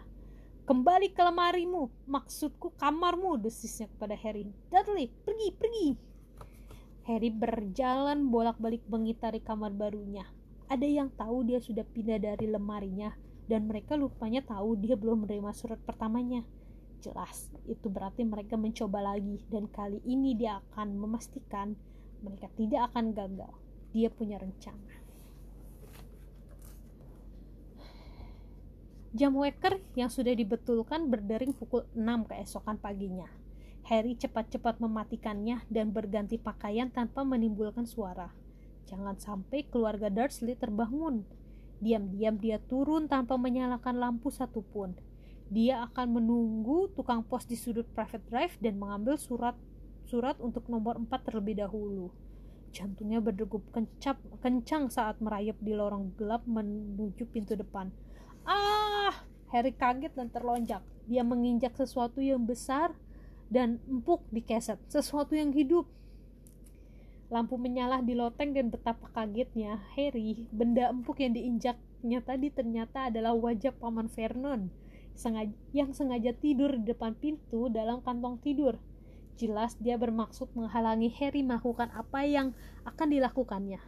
Kembali 0.70 1.10
ke 1.10 1.18
lemarimu, 1.18 1.90
maksudku 2.06 2.70
kamarmu, 2.78 3.42
desisnya 3.42 3.90
kepada 3.90 4.14
Harry. 4.14 4.46
Dudley, 4.70 5.10
pergi, 5.26 5.48
pergi. 5.50 5.88
Harry 7.10 7.34
berjalan 7.34 8.30
bolak-balik 8.30 8.86
mengitari 8.86 9.42
kamar 9.42 9.74
barunya. 9.74 10.22
Ada 10.70 10.86
yang 10.86 11.10
tahu 11.18 11.42
dia 11.42 11.58
sudah 11.58 11.82
pindah 11.82 12.22
dari 12.22 12.46
lemarinya, 12.46 13.10
dan 13.50 13.66
mereka 13.66 13.98
lupanya 13.98 14.46
tahu 14.46 14.78
dia 14.78 14.94
belum 14.94 15.26
menerima 15.26 15.50
surat 15.50 15.82
pertamanya. 15.82 16.46
Jelas, 17.02 17.50
itu 17.66 17.90
berarti 17.90 18.22
mereka 18.22 18.54
mencoba 18.54 19.02
lagi, 19.02 19.42
dan 19.50 19.66
kali 19.66 19.98
ini 20.06 20.38
dia 20.38 20.62
akan 20.62 20.94
memastikan 20.94 21.74
mereka 22.22 22.46
tidak 22.54 22.92
akan 22.92 23.10
gagal. 23.10 23.50
Dia 23.90 24.06
punya 24.12 24.38
rencana. 24.38 24.99
Jam 29.10 29.34
waker 29.34 29.82
yang 29.98 30.06
sudah 30.06 30.30
dibetulkan 30.30 31.10
berdering 31.10 31.50
pukul 31.50 31.82
6 31.98 32.30
keesokan 32.30 32.78
paginya. 32.78 33.26
Harry 33.90 34.14
cepat-cepat 34.14 34.78
mematikannya 34.78 35.66
dan 35.66 35.90
berganti 35.90 36.38
pakaian 36.38 36.94
tanpa 36.94 37.26
menimbulkan 37.26 37.90
suara. 37.90 38.30
Jangan 38.86 39.18
sampai 39.18 39.66
keluarga 39.66 40.14
Dursley 40.14 40.54
terbangun. 40.54 41.26
Diam-diam 41.82 42.38
dia 42.38 42.62
turun 42.62 43.10
tanpa 43.10 43.34
menyalakan 43.34 43.98
lampu 43.98 44.30
satupun. 44.30 44.94
Dia 45.50 45.82
akan 45.90 46.22
menunggu 46.22 46.94
tukang 46.94 47.26
pos 47.26 47.50
di 47.50 47.58
sudut 47.58 47.90
private 47.90 48.22
drive 48.30 48.54
dan 48.62 48.78
mengambil 48.78 49.18
surat 49.18 49.58
surat 50.06 50.38
untuk 50.38 50.70
nomor 50.70 51.02
4 51.02 51.10
terlebih 51.26 51.58
dahulu. 51.58 52.14
Jantungnya 52.70 53.18
berdegup 53.18 53.66
kencap, 53.74 54.22
kencang 54.38 54.86
saat 54.86 55.18
merayap 55.18 55.58
di 55.58 55.74
lorong 55.74 56.14
gelap 56.14 56.46
menuju 56.46 57.26
pintu 57.26 57.58
depan. 57.58 57.90
Ah! 58.46 58.89
Harry 59.50 59.74
kaget 59.74 60.14
dan 60.14 60.30
terlonjak. 60.30 60.82
Dia 61.10 61.26
menginjak 61.26 61.74
sesuatu 61.74 62.22
yang 62.22 62.46
besar 62.46 62.94
dan 63.50 63.82
empuk 63.90 64.22
di 64.30 64.46
keset, 64.46 64.78
sesuatu 64.86 65.34
yang 65.34 65.50
hidup. 65.50 65.90
Lampu 67.30 67.58
menyala 67.58 68.02
di 68.02 68.14
loteng 68.14 68.54
dan 68.54 68.70
betapa 68.70 69.10
kagetnya 69.14 69.78
Harry, 69.94 70.50
benda 70.50 70.90
empuk 70.90 71.22
yang 71.22 71.34
diinjaknya 71.34 72.22
tadi 72.22 72.50
ternyata 72.50 73.10
adalah 73.10 73.34
wajah 73.34 73.74
paman 73.74 74.10
Vernon 74.10 74.70
yang 75.76 75.92
sengaja 75.92 76.32
tidur 76.32 76.72
di 76.80 76.90
depan 76.90 77.12
pintu 77.12 77.68
dalam 77.68 78.00
kantong 78.00 78.40
tidur. 78.40 78.80
Jelas 79.36 79.76
dia 79.76 80.00
bermaksud 80.00 80.52
menghalangi 80.56 81.12
Harry 81.20 81.44
melakukan 81.44 81.92
apa 81.92 82.24
yang 82.24 82.56
akan 82.88 83.08
dilakukannya. 83.12 83.80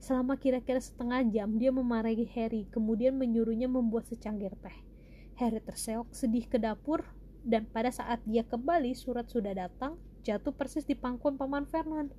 Selama 0.00 0.40
kira-kira 0.40 0.80
setengah 0.80 1.28
jam, 1.28 1.60
dia 1.60 1.68
memarahi 1.70 2.24
Harry, 2.32 2.64
kemudian 2.72 3.20
menyuruhnya 3.20 3.68
membuat 3.68 4.08
secangkir 4.08 4.56
teh. 4.64 4.89
Harry 5.40 5.64
terseok 5.64 6.12
sedih 6.12 6.44
ke 6.44 6.60
dapur, 6.60 7.00
dan 7.40 7.64
pada 7.64 7.88
saat 7.88 8.20
dia 8.28 8.44
kembali, 8.44 8.92
surat 8.92 9.24
sudah 9.32 9.56
datang, 9.56 9.96
jatuh 10.20 10.52
persis 10.52 10.84
di 10.84 10.92
pangkuan 10.92 11.40
Paman 11.40 11.64
Vernon. 11.64 12.12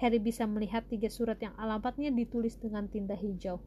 Harry 0.00 0.16
bisa 0.16 0.48
melihat 0.48 0.88
tiga 0.88 1.12
surat 1.12 1.36
yang 1.44 1.52
alamatnya 1.60 2.08
ditulis 2.08 2.56
dengan 2.56 2.88
tinta 2.88 3.12
hijau. 3.12 3.60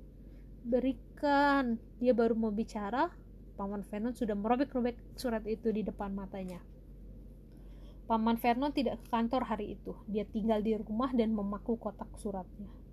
Berikan, 0.65 1.77
dia 2.01 2.17
baru 2.17 2.33
mau 2.33 2.49
bicara, 2.49 3.13
Paman 3.53 3.85
Vernon 3.85 4.17
sudah 4.17 4.33
merobek-robek 4.33 4.97
surat 5.13 5.45
itu 5.45 5.69
di 5.69 5.85
depan 5.85 6.09
matanya. 6.09 6.57
Paman 8.09 8.41
Vernon 8.41 8.73
tidak 8.73 9.05
ke 9.05 9.07
kantor 9.13 9.45
hari 9.45 9.77
itu. 9.77 9.93
Dia 10.09 10.25
tinggal 10.25 10.65
di 10.65 10.73
rumah 10.77 11.13
dan 11.13 11.33
memaku 11.33 11.77
kotak 11.77 12.09
suratnya. 12.17 12.84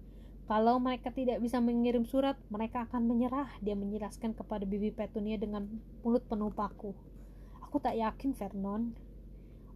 Kalau 0.52 0.76
mereka 0.76 1.08
tidak 1.08 1.40
bisa 1.40 1.64
mengirim 1.64 2.04
surat, 2.04 2.36
mereka 2.52 2.84
akan 2.84 3.08
menyerah. 3.08 3.48
Dia 3.64 3.72
menjelaskan 3.72 4.36
kepada 4.36 4.68
Bibi 4.68 4.92
Petunia 4.92 5.40
dengan 5.40 5.64
mulut 6.04 6.28
penuh 6.28 6.52
paku. 6.52 6.92
Aku 7.64 7.80
tak 7.80 7.96
yakin, 7.96 8.36
Vernon. 8.36 8.92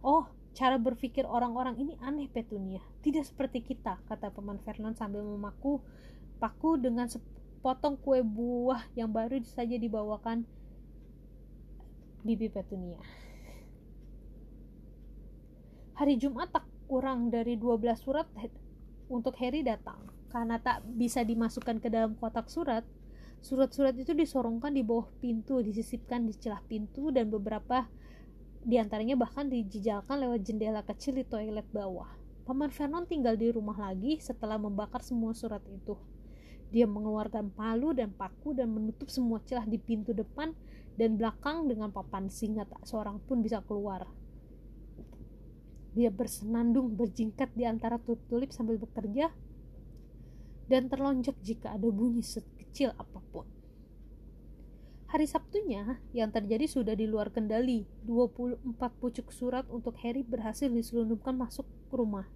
Oh, 0.05 0.29
cara 0.53 0.77
berpikir 0.77 1.25
orang-orang 1.25 1.81
ini 1.81 1.97
aneh, 1.97 2.29
Petunia. 2.29 2.77
Tidak 3.01 3.25
seperti 3.25 3.65
kita, 3.65 3.97
kata 4.05 4.29
Paman 4.29 4.61
Vernon 4.61 4.93
sambil 4.93 5.25
memaku 5.25 5.81
paku 6.37 6.77
dengan 6.77 7.09
sepotong 7.09 7.97
kue 7.97 8.21
buah 8.21 8.85
yang 8.93 9.09
baru 9.09 9.41
saja 9.49 9.81
dibawakan 9.81 10.45
Bibi 12.21 12.53
Petunia. 12.53 13.01
Hari 15.97 16.21
Jumat 16.21 16.53
tak 16.53 16.69
kurang 16.85 17.33
dari 17.33 17.57
12 17.57 17.97
surat 17.97 18.29
untuk 19.09 19.33
Harry 19.41 19.65
datang. 19.65 20.16
Karena 20.27 20.59
tak 20.59 20.83
bisa 20.83 21.23
dimasukkan 21.23 21.79
ke 21.79 21.87
dalam 21.87 22.15
kotak 22.19 22.51
surat, 22.51 22.83
surat-surat 23.39 23.95
itu 23.95 24.11
disorongkan 24.11 24.75
di 24.75 24.83
bawah 24.83 25.07
pintu, 25.23 25.63
disisipkan 25.63 26.27
di 26.27 26.35
celah 26.35 26.59
pintu 26.67 27.09
dan 27.15 27.31
beberapa 27.31 27.87
di 28.67 28.75
antaranya 28.75 29.15
bahkan 29.15 29.47
dijejalkan 29.47 30.27
lewat 30.27 30.43
jendela 30.43 30.83
kecil 30.83 31.15
di 31.15 31.23
toilet 31.23 31.63
bawah. 31.71 32.11
Paman 32.43 32.71
Vernon 32.71 33.07
tinggal 33.07 33.39
di 33.39 33.51
rumah 33.51 33.79
lagi 33.79 34.19
setelah 34.19 34.59
membakar 34.59 34.99
semua 35.03 35.31
surat 35.31 35.63
itu. 35.71 35.95
Dia 36.67 36.83
mengeluarkan 36.83 37.55
palu 37.55 37.95
dan 37.95 38.11
paku 38.11 38.51
dan 38.51 38.67
menutup 38.71 39.07
semua 39.07 39.39
celah 39.47 39.63
di 39.63 39.79
pintu 39.79 40.11
depan 40.11 40.51
dan 40.99 41.15
belakang 41.15 41.71
dengan 41.71 41.95
papan 41.95 42.27
sehingga 42.27 42.67
tak 42.67 42.83
seorang 42.83 43.23
pun 43.23 43.39
bisa 43.39 43.63
keluar. 43.63 44.03
Dia 45.95 46.11
bersenandung 46.11 46.91
berjingkat 46.91 47.55
di 47.55 47.63
antara 47.63 47.95
tulip 48.03 48.51
sambil 48.51 48.75
bekerja 48.75 49.31
dan 50.67 50.91
terlonjak 50.91 51.35
jika 51.43 51.75
ada 51.75 51.87
bunyi 51.87 52.23
sekecil 52.23 52.91
apa 52.95 53.19
pun. 53.31 53.47
Hari 55.07 55.23
Sabtunya, 55.23 56.03
yang 56.11 56.35
terjadi 56.35 56.67
sudah 56.67 56.91
di 56.91 57.07
luar 57.07 57.31
kendali. 57.31 57.87
24 58.03 58.59
pucuk 58.99 59.31
surat 59.31 59.63
untuk 59.71 59.95
Harry 60.03 60.19
berhasil 60.19 60.67
diselundupkan 60.67 61.31
masuk 61.31 61.63
ke 61.87 61.95
rumah. 61.95 62.27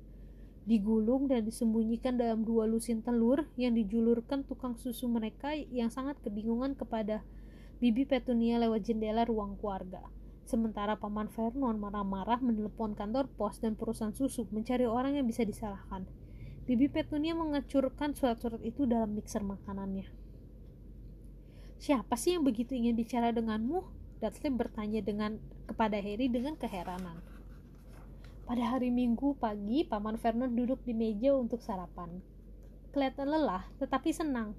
Digulung 0.64 1.28
dan 1.28 1.44
disembunyikan 1.44 2.16
dalam 2.16 2.48
dua 2.48 2.64
lusin 2.72 3.04
telur 3.04 3.44
yang 3.60 3.76
dijulurkan 3.76 4.48
tukang 4.48 4.80
susu 4.80 5.12
mereka 5.12 5.52
yang 5.52 5.92
sangat 5.92 6.16
kebingungan 6.24 6.80
kepada 6.80 7.28
Bibi 7.84 8.08
Petunia 8.08 8.56
lewat 8.56 8.88
jendela 8.88 9.28
ruang 9.28 9.60
keluarga. 9.60 10.08
Sementara 10.48 10.96
Paman 10.96 11.28
Vernon 11.28 11.76
marah-marah 11.76 12.40
menelepon 12.40 12.96
kantor 12.96 13.28
pos 13.36 13.60
dan 13.60 13.76
perusahaan 13.76 14.16
susu 14.16 14.48
mencari 14.48 14.88
orang 14.88 15.20
yang 15.20 15.28
bisa 15.28 15.44
disalahkan. 15.44 16.08
Bibi 16.70 16.94
Petunia 16.94 17.34
mengecurkan 17.34 18.14
surat-surat 18.14 18.62
itu 18.62 18.86
dalam 18.86 19.18
mixer 19.18 19.42
makanannya. 19.42 20.06
Siapa 21.82 22.14
sih 22.14 22.38
yang 22.38 22.46
begitu 22.46 22.78
ingin 22.78 22.94
bicara 22.94 23.34
denganmu? 23.34 23.82
Dudley 24.22 24.54
bertanya 24.54 25.02
dengan 25.02 25.42
kepada 25.66 25.98
Harry 25.98 26.30
dengan 26.30 26.54
keheranan. 26.54 27.18
Pada 28.46 28.78
hari 28.78 28.94
Minggu 28.94 29.34
pagi, 29.42 29.82
Paman 29.82 30.22
Vernon 30.22 30.54
duduk 30.54 30.86
di 30.86 30.94
meja 30.94 31.34
untuk 31.34 31.66
sarapan. 31.66 32.22
Kelihatan 32.94 33.34
lelah, 33.34 33.66
tetapi 33.82 34.14
senang 34.14 34.54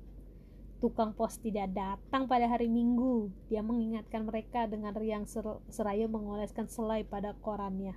tukang 0.82 1.14
pos 1.14 1.38
tidak 1.38 1.70
datang 1.70 2.26
pada 2.26 2.50
hari 2.50 2.66
Minggu. 2.66 3.30
Dia 3.46 3.62
mengingatkan 3.62 4.26
mereka 4.26 4.66
dengan 4.66 4.90
riang 4.98 5.30
ser 5.30 5.46
seraya 5.70 6.10
mengoleskan 6.10 6.66
selai 6.66 7.06
pada 7.06 7.38
korannya. 7.38 7.94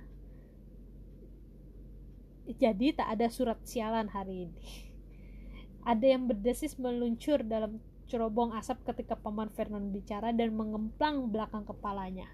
Jadi 2.46 2.94
tak 2.94 3.10
ada 3.10 3.26
surat 3.26 3.58
sialan 3.66 4.06
hari 4.06 4.46
ini. 4.46 4.62
Ada 5.82 6.14
yang 6.14 6.30
berdesis 6.30 6.78
meluncur 6.78 7.42
dalam 7.42 7.82
cerobong 8.06 8.54
asap 8.54 8.86
ketika 8.86 9.18
Paman 9.18 9.50
Vernon 9.50 9.90
bicara 9.90 10.30
dan 10.30 10.54
mengemplang 10.54 11.30
belakang 11.30 11.66
kepalanya. 11.66 12.30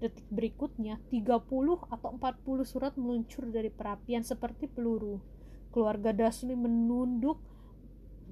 Detik 0.00 0.24
berikutnya, 0.32 0.96
30 1.12 1.44
atau 1.92 2.08
40 2.16 2.64
surat 2.64 2.96
meluncur 2.96 3.52
dari 3.52 3.68
perapian 3.68 4.24
seperti 4.24 4.64
peluru. 4.64 5.20
Keluarga 5.76 6.16
Dasli 6.16 6.56
menunduk 6.56 7.36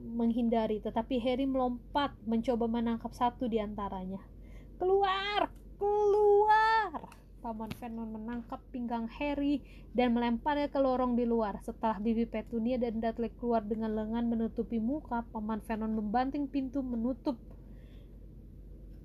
menghindari, 0.01 0.81
tetapi 0.81 1.21
Harry 1.21 1.45
melompat 1.45 2.17
mencoba 2.25 2.65
menangkap 2.65 3.13
satu 3.13 3.45
di 3.53 3.61
antaranya. 3.61 4.25
Keluar! 4.81 5.53
Keluar! 5.77 7.18
Paman 7.39 7.71
Vernon 7.79 8.11
menangkap 8.11 8.59
pinggang 8.75 9.07
Harry 9.19 9.63
dan 9.95 10.13
melemparnya 10.13 10.69
ke 10.69 10.79
lorong 10.79 11.15
di 11.15 11.23
luar. 11.23 11.63
Setelah 11.63 12.03
Bibi 12.03 12.27
Petunia 12.27 12.77
dan 12.77 12.99
Dudley 12.99 13.31
keluar 13.39 13.63
dengan 13.63 13.95
lengan 13.95 14.27
menutupi 14.27 14.83
muka, 14.83 15.23
Paman 15.31 15.63
Vernon 15.63 15.95
membanting 15.95 16.51
pintu 16.51 16.83
menutup. 16.83 17.39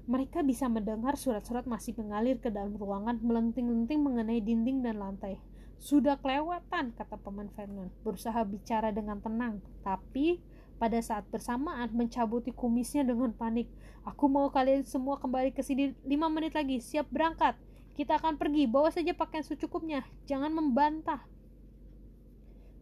Mereka 0.04 0.44
bisa 0.44 0.68
mendengar 0.68 1.16
surat-surat 1.16 1.64
masih 1.64 1.96
mengalir 1.96 2.36
ke 2.36 2.52
dalam 2.52 2.76
ruangan, 2.76 3.24
melenting-lenting 3.24 4.04
mengenai 4.04 4.44
dinding 4.44 4.84
dan 4.84 5.00
lantai. 5.00 5.40
Sudah 5.80 6.20
kelewatan, 6.20 6.92
kata 6.96 7.16
Paman 7.20 7.48
Vernon, 7.56 7.88
berusaha 8.04 8.44
bicara 8.44 8.92
dengan 8.92 9.24
tenang. 9.24 9.64
Tapi 9.84 10.44
pada 10.84 11.00
saat 11.00 11.24
bersamaan 11.32 11.88
mencabuti 11.96 12.52
kumisnya 12.52 13.08
dengan 13.08 13.32
panik. 13.32 13.72
Aku 14.04 14.28
mau 14.28 14.52
kalian 14.52 14.84
semua 14.84 15.16
kembali 15.16 15.56
ke 15.56 15.64
sini 15.64 15.96
lima 16.04 16.28
menit 16.28 16.52
lagi, 16.52 16.84
siap 16.84 17.08
berangkat. 17.08 17.56
Kita 17.94 18.18
akan 18.18 18.42
pergi, 18.42 18.66
bawa 18.66 18.90
saja 18.90 19.14
pakaian 19.14 19.46
secukupnya, 19.46 20.02
jangan 20.26 20.50
membantah. 20.50 21.22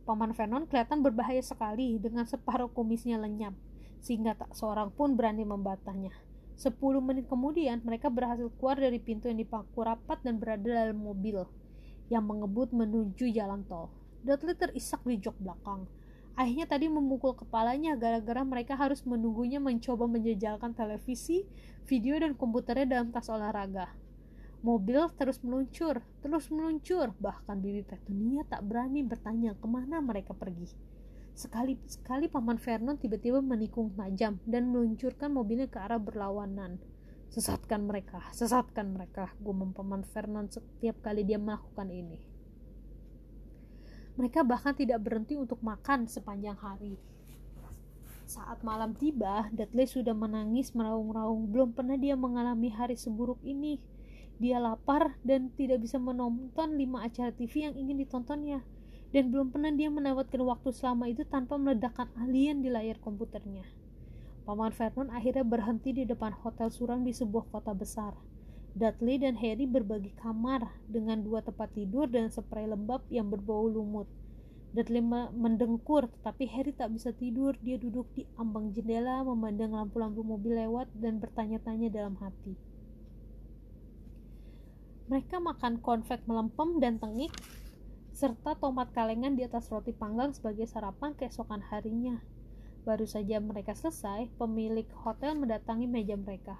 Paman 0.07 0.31
Vernon 0.31 0.63
kelihatan 0.65 1.03
berbahaya 1.03 1.43
sekali 1.43 1.99
dengan 1.99 2.23
separuh 2.23 2.71
kumisnya 2.71 3.19
lenyap, 3.19 3.51
sehingga 3.99 4.39
tak 4.39 4.55
seorang 4.55 4.87
pun 4.95 5.19
berani 5.19 5.43
membantahnya. 5.43 6.15
Sepuluh 6.55 7.03
menit 7.03 7.27
kemudian, 7.27 7.83
mereka 7.83 8.07
berhasil 8.07 8.47
keluar 8.55 8.79
dari 8.79 9.03
pintu 9.03 9.27
yang 9.27 9.43
dipaku 9.43 9.83
rapat 9.83 10.23
dan 10.23 10.39
berada 10.39 10.63
dalam 10.63 11.03
mobil 11.03 11.43
yang 12.07 12.27
mengebut 12.27 12.71
menuju 12.71 13.31
jalan 13.35 13.63
tol. 13.67 13.91
Dudley 14.21 14.55
terisak 14.55 15.03
di 15.07 15.19
jok 15.19 15.35
belakang. 15.39 15.87
Ayahnya 16.39 16.67
tadi 16.67 16.87
memukul 16.87 17.35
kepalanya 17.35 17.99
gara-gara 17.99 18.43
mereka 18.47 18.79
harus 18.79 19.03
menunggunya 19.03 19.59
mencoba 19.59 20.07
menjejalkan 20.07 20.71
televisi, 20.71 21.43
video, 21.83 22.15
dan 22.15 22.35
komputernya 22.35 22.87
dalam 22.99 23.11
tas 23.11 23.27
olahraga. 23.27 23.91
Mobil 24.61 25.01
terus 25.17 25.41
meluncur, 25.41 26.05
terus 26.21 26.53
meluncur, 26.53 27.17
bahkan 27.17 27.57
Bibi 27.57 27.81
Petunia 27.81 28.45
tak 28.45 28.61
berani 28.61 29.01
bertanya 29.01 29.57
ke 29.57 29.65
mana 29.65 29.97
mereka 30.05 30.37
pergi. 30.37 30.69
Sekali-sekali 31.33 32.29
Paman 32.29 32.61
Vernon 32.61 32.99
tiba-tiba 33.01 33.41
menikung 33.41 33.89
tajam 33.97 34.37
dan 34.45 34.69
meluncurkan 34.69 35.33
mobilnya 35.33 35.65
ke 35.65 35.81
arah 35.81 35.97
berlawanan. 35.97 36.77
Sesatkan 37.33 37.89
mereka, 37.89 38.21
sesatkan 38.35 38.93
mereka, 38.93 39.33
gumam 39.41 39.73
Paman 39.73 40.05
Vernon 40.05 40.45
setiap 40.51 40.99
kali 41.01 41.25
dia 41.25 41.41
melakukan 41.41 41.89
ini. 41.89 42.21
Mereka 44.19 44.43
bahkan 44.45 44.77
tidak 44.77 45.01
berhenti 45.01 45.39
untuk 45.39 45.63
makan 45.63 46.05
sepanjang 46.05 46.59
hari. 46.59 46.99
Saat 48.27 48.63
malam 48.63 48.95
tiba, 48.95 49.47
Dudley 49.51 49.87
sudah 49.87 50.15
menangis 50.15 50.71
meraung-raung. 50.71 51.51
Belum 51.51 51.71
pernah 51.71 51.95
dia 51.95 52.15
mengalami 52.19 52.71
hari 52.71 52.99
seburuk 52.99 53.39
ini. 53.43 53.79
Dia 54.41 54.57
lapar 54.57 55.21
dan 55.21 55.53
tidak 55.53 55.85
bisa 55.85 56.01
menonton 56.01 56.73
lima 56.73 57.05
acara 57.05 57.29
TV 57.29 57.69
yang 57.69 57.77
ingin 57.77 58.01
ditontonnya. 58.01 58.65
dan 59.11 59.27
belum 59.27 59.51
pernah 59.51 59.75
dia 59.75 59.91
melewatkan 59.91 60.39
waktu 60.47 60.71
selama 60.71 61.11
itu 61.11 61.27
tanpa 61.27 61.59
meledakkan 61.59 62.07
alien 62.15 62.63
di 62.63 62.71
layar 62.71 62.95
komputernya. 63.03 63.67
Paman 64.47 64.71
Vernon 64.71 65.11
akhirnya 65.11 65.43
berhenti 65.43 65.91
di 65.91 66.03
depan 66.07 66.31
hotel 66.31 66.71
suram 66.71 67.03
di 67.03 67.11
sebuah 67.11 67.51
kota 67.51 67.75
besar. 67.75 68.15
Dudley 68.71 69.19
dan 69.19 69.35
Harry 69.35 69.67
berbagi 69.67 70.15
kamar 70.15 70.63
dengan 70.87 71.19
dua 71.19 71.43
tempat 71.43 71.75
tidur 71.75 72.07
dan 72.07 72.31
spray 72.31 72.63
lembab 72.71 73.03
yang 73.11 73.27
berbau 73.27 73.67
lumut. 73.67 74.07
Dudley 74.71 75.03
mendengkur, 75.35 76.07
tetapi 76.07 76.47
Harry 76.47 76.71
tak 76.71 76.95
bisa 76.95 77.11
tidur. 77.11 77.59
Dia 77.59 77.75
duduk 77.75 78.07
di 78.15 78.23
ambang 78.39 78.71
jendela, 78.71 79.27
memandang 79.27 79.75
lampu-lampu 79.75 80.23
mobil 80.23 80.55
lewat 80.55 80.87
dan 80.95 81.19
bertanya-tanya 81.19 81.91
dalam 81.91 82.15
hati. 82.23 82.70
Mereka 85.11 85.43
makan 85.43 85.83
konvek 85.83 86.23
melempem 86.23 86.79
dan 86.79 86.95
tengik 86.95 87.35
serta 88.15 88.55
tomat 88.55 88.95
kalengan 88.95 89.35
di 89.35 89.43
atas 89.43 89.67
roti 89.67 89.91
panggang 89.91 90.31
sebagai 90.31 90.63
sarapan 90.63 91.11
keesokan 91.19 91.59
harinya. 91.67 92.23
Baru 92.87 93.03
saja 93.03 93.43
mereka 93.43 93.75
selesai, 93.75 94.31
pemilik 94.39 94.87
hotel 95.03 95.35
mendatangi 95.35 95.83
meja 95.83 96.15
mereka. 96.15 96.55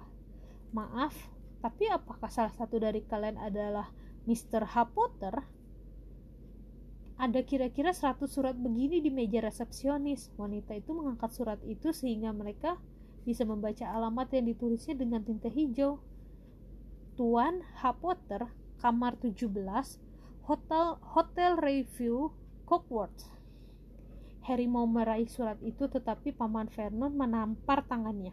Maaf, 0.76 1.16
tapi 1.64 1.88
apakah 1.88 2.28
salah 2.28 2.52
satu 2.52 2.76
dari 2.76 3.00
kalian 3.00 3.40
adalah 3.40 3.88
Mr. 4.28 4.68
H. 4.68 4.84
Potter? 4.92 5.32
Ada 7.16 7.40
kira-kira 7.48 7.96
100 7.96 8.20
surat 8.28 8.52
begini 8.52 9.00
di 9.00 9.08
meja 9.08 9.40
resepsionis. 9.40 10.28
Wanita 10.36 10.76
itu 10.76 10.92
mengangkat 10.92 11.32
surat 11.32 11.56
itu 11.64 11.96
sehingga 11.96 12.36
mereka 12.36 12.76
bisa 13.24 13.48
membaca 13.48 13.88
alamat 13.88 14.28
yang 14.36 14.44
ditulisnya 14.44 14.92
dengan 14.92 15.24
tinta 15.24 15.48
hijau. 15.48 16.11
Tuan 17.12 17.60
H. 17.76 17.92
Potter, 18.00 18.48
kamar 18.80 19.20
17, 19.20 19.44
Hotel 20.48 20.96
Hotel 21.12 21.60
Review 21.60 22.32
Cockworth. 22.64 23.28
Harry 24.48 24.64
mau 24.64 24.88
meraih 24.88 25.28
surat 25.28 25.60
itu 25.60 25.92
tetapi 25.92 26.32
paman 26.32 26.72
Vernon 26.72 27.12
menampar 27.12 27.84
tangannya. 27.84 28.32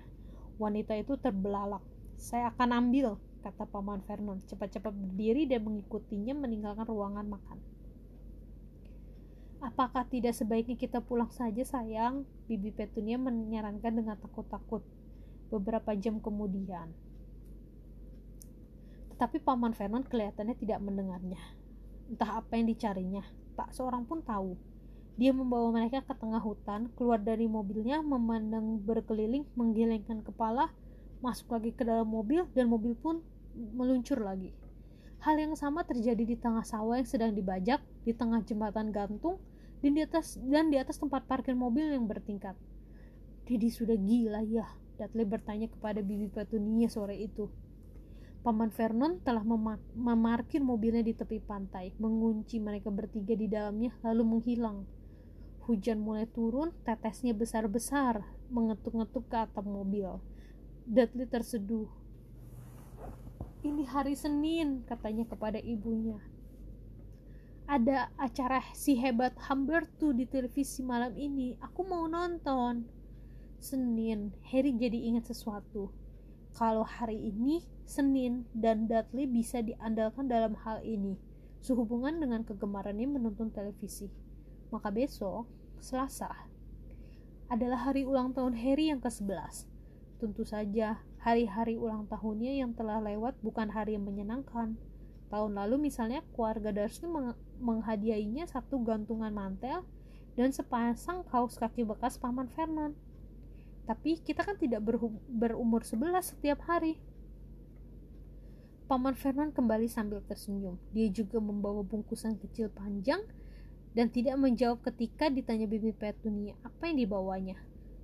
Wanita 0.55 0.95
itu 0.95 1.19
terbelalak. 1.19 1.83
Saya 2.15 2.55
akan 2.55 2.71
ambil, 2.71 3.19
kata 3.43 3.67
paman 3.67 3.99
Vernon. 4.07 4.39
Cepat-cepat 4.47 4.95
berdiri 4.95 5.43
dan 5.43 5.67
mengikutinya 5.67 6.39
meninggalkan 6.39 6.87
ruangan 6.87 7.27
makan. 7.27 7.59
Apakah 9.59 10.07
tidak 10.07 10.39
sebaiknya 10.39 10.79
kita 10.79 11.03
pulang 11.03 11.27
saja 11.35 11.67
sayang? 11.67 12.23
Bibi 12.47 12.71
Petunia 12.71 13.19
menyarankan 13.19 13.91
dengan 13.91 14.15
takut-takut. 14.15 14.87
Beberapa 15.51 15.91
jam 15.99 16.23
kemudian. 16.23 17.08
Tetapi 19.19 19.43
paman 19.43 19.75
Vernon 19.75 20.08
kelihatannya 20.08 20.55
tidak 20.55 20.79
mendengarnya 20.79 21.43
entah 22.10 22.41
apa 22.41 22.58
yang 22.58 22.71
dicarinya. 22.71 23.23
Tak 23.53 23.75
seorang 23.75 24.08
pun 24.10 24.25
tahu. 24.25 24.58
Dia 25.19 25.36
membawa 25.36 25.69
mereka 25.75 26.01
ke 26.01 26.15
tengah 26.15 26.39
hutan, 26.39 26.89
keluar 26.95 27.19
dari 27.19 27.45
mobilnya, 27.45 27.99
memandang 27.99 28.79
berkeliling, 28.82 29.43
menggelengkan 29.53 30.23
kepala, 30.23 30.71
masuk 31.19 31.60
lagi 31.60 31.75
ke 31.75 31.84
dalam 31.84 32.08
mobil, 32.08 32.47
dan 32.55 32.71
mobil 32.71 32.95
pun 32.95 33.19
meluncur 33.53 34.23
lagi. 34.23 34.55
Hal 35.19 35.36
yang 35.36 35.60
sama 35.60 35.84
terjadi 35.84 36.23
di 36.23 36.39
tengah 36.39 36.63
sawah 36.63 36.95
yang 36.95 37.05
sedang 37.05 37.36
dibajak, 37.36 37.84
di 38.08 38.15
tengah 38.15 38.39
jembatan 38.47 38.95
gantung, 38.95 39.43
dan 39.84 39.91
di 39.91 40.01
atas 40.08 40.39
dan 40.39 40.71
di 40.71 40.79
atas 40.79 40.95
tempat 40.95 41.27
parkir 41.27 41.51
mobil 41.51 41.91
yang 41.91 42.08
bertingkat. 42.08 42.55
Dedi 43.43 43.67
sudah 43.67 43.99
gila 43.99 44.39
ya, 44.47 44.71
Dudley 44.95 45.27
bertanya 45.27 45.67
kepada 45.67 45.99
Bibi 45.99 46.32
Petunia 46.32 46.88
sore 46.88 47.19
itu. 47.19 47.51
Paman 48.49 48.73
Vernon 48.73 49.21
telah 49.21 49.45
memarkir 49.93 50.57
mobilnya 50.65 51.05
di 51.05 51.13
tepi 51.13 51.38
pantai, 51.38 51.93
mengunci 52.01 52.57
mereka 52.57 52.89
bertiga 52.89 53.38
di 53.38 53.45
dalamnya, 53.45 53.93
lalu 54.01 54.25
menghilang. 54.25 54.89
Hujan 55.69 56.01
mulai 56.01 56.25
turun, 56.25 56.73
tetesnya 56.81 57.38
besar-besar, 57.38 58.25
mengetuk-ngetuk 58.49 59.29
ke 59.29 59.38
atap 59.38 59.69
mobil. 59.69 60.17
Dudley 60.89 61.29
terseduh. 61.29 61.85
Ini 63.62 63.85
hari 63.85 64.17
Senin, 64.17 64.81
katanya 64.89 65.29
kepada 65.29 65.62
ibunya. 65.62 66.17
Ada 67.69 68.09
acara 68.17 68.65
si 68.73 68.97
hebat 68.97 69.38
Humberto 69.45 70.09
di 70.09 70.25
televisi 70.25 70.81
malam 70.81 71.13
ini. 71.21 71.53
Aku 71.62 71.85
mau 71.85 72.09
nonton. 72.09 72.81
Senin, 73.62 74.33
Harry 74.49 74.73
jadi 74.73 75.05
ingat 75.05 75.29
sesuatu 75.29 75.98
kalau 76.53 76.85
hari 76.85 77.17
ini 77.17 77.65
Senin 77.89 78.45
dan 78.53 78.85
Dudley 78.85 79.25
bisa 79.25 79.65
diandalkan 79.65 80.29
dalam 80.29 80.53
hal 80.62 80.85
ini 80.85 81.17
sehubungan 81.59 82.21
dengan 82.21 82.45
kegemarannya 82.45 83.07
menonton 83.19 83.51
televisi. 83.51 84.07
Maka 84.69 84.93
besok, 84.93 85.49
Selasa, 85.81 86.29
adalah 87.49 87.89
hari 87.89 88.05
ulang 88.05 88.31
tahun 88.31 88.53
Harry 88.53 88.93
yang 88.93 89.01
ke-11. 89.01 89.65
Tentu 90.21 90.45
saja, 90.45 91.01
hari-hari 91.25 91.75
ulang 91.79 92.05
tahunnya 92.05 92.62
yang 92.62 92.77
telah 92.77 93.01
lewat 93.01 93.39
bukan 93.41 93.73
hari 93.73 93.97
yang 93.97 94.05
menyenangkan. 94.05 94.77
Tahun 95.29 95.51
lalu 95.53 95.89
misalnya 95.89 96.21
keluarga 96.33 96.73
Dursley 96.73 97.09
meng 97.09 97.38
menghadiahinya 97.59 98.47
satu 98.49 98.81
gantungan 98.81 99.33
mantel 99.33 99.85
dan 100.39 100.49
sepasang 100.55 101.27
kaos 101.27 101.59
kaki 101.59 101.83
bekas 101.83 102.15
paman 102.15 102.47
Vernon 102.55 102.95
tapi 103.89 104.21
kita 104.21 104.45
kan 104.45 104.54
tidak 104.54 104.86
berumur 105.25 105.82
sebelas 105.82 106.30
setiap 106.30 106.62
hari. 106.69 107.02
Paman 108.86 109.17
Vernon 109.17 109.49
kembali 109.49 109.89
sambil 109.89 110.21
tersenyum. 110.30 110.78
Dia 110.93 111.10
juga 111.10 111.41
membawa 111.41 111.82
bungkusan 111.82 112.38
kecil 112.38 112.69
panjang 112.69 113.25
dan 113.97 114.13
tidak 114.13 114.38
menjawab 114.38 114.86
ketika 114.86 115.34
ditanya 115.34 115.65
Bibi 115.65 115.89
Petunia 115.97 116.54
apa 116.62 116.86
yang 116.86 117.02
dibawanya. 117.02 117.58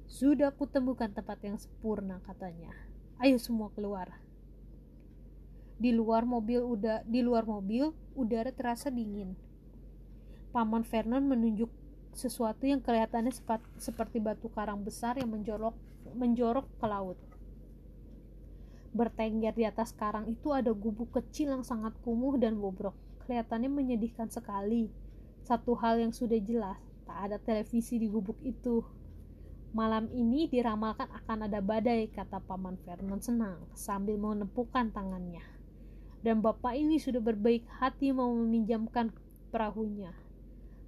Sudah 0.10 0.50
kutemukan 0.58 1.14
tempat 1.14 1.38
yang 1.46 1.62
sempurna 1.62 2.18
katanya. 2.26 2.74
Ayo 3.22 3.38
semua 3.38 3.70
keluar. 3.70 4.10
Di 5.78 5.94
luar 5.94 6.26
mobil 6.26 6.66
udah 6.66 7.06
di 7.06 7.22
luar 7.22 7.46
mobil 7.46 7.94
udara 8.18 8.50
terasa 8.50 8.90
dingin. 8.90 9.38
Paman 10.50 10.82
Vernon 10.82 11.30
menunjuk 11.30 11.70
sesuatu 12.16 12.64
yang 12.64 12.80
kelihatannya 12.80 13.36
seperti 13.76 14.24
batu 14.24 14.48
karang 14.48 14.80
besar 14.80 15.20
yang 15.20 15.28
menjorok 15.28 15.76
menjorok 16.16 16.64
ke 16.80 16.86
laut. 16.88 17.20
Bertengger 18.96 19.52
di 19.52 19.68
atas 19.68 19.92
karang 19.92 20.32
itu 20.32 20.56
ada 20.56 20.72
gubuk 20.72 21.12
kecil 21.12 21.52
yang 21.52 21.68
sangat 21.68 21.92
kumuh 22.08 22.40
dan 22.40 22.56
bobrok. 22.56 22.96
Kelihatannya 23.28 23.68
menyedihkan 23.68 24.32
sekali. 24.32 24.88
Satu 25.44 25.76
hal 25.76 26.00
yang 26.00 26.16
sudah 26.16 26.40
jelas, 26.40 26.80
tak 27.04 27.30
ada 27.30 27.38
televisi 27.38 28.00
di 28.00 28.08
gubuk 28.08 28.40
itu. 28.48 28.80
Malam 29.76 30.08
ini 30.16 30.48
diramalkan 30.48 31.12
akan 31.12 31.52
ada 31.52 31.60
badai, 31.60 32.08
kata 32.08 32.40
Paman 32.40 32.80
Vernon 32.88 33.20
senang 33.20 33.60
sambil 33.76 34.16
menepukkan 34.16 34.96
tangannya. 34.96 35.44
Dan 36.24 36.40
bapak 36.40 36.80
ini 36.80 36.96
sudah 36.96 37.20
berbaik 37.20 37.68
hati 37.84 38.16
mau 38.16 38.32
meminjamkan 38.32 39.12
perahunya. 39.52 40.25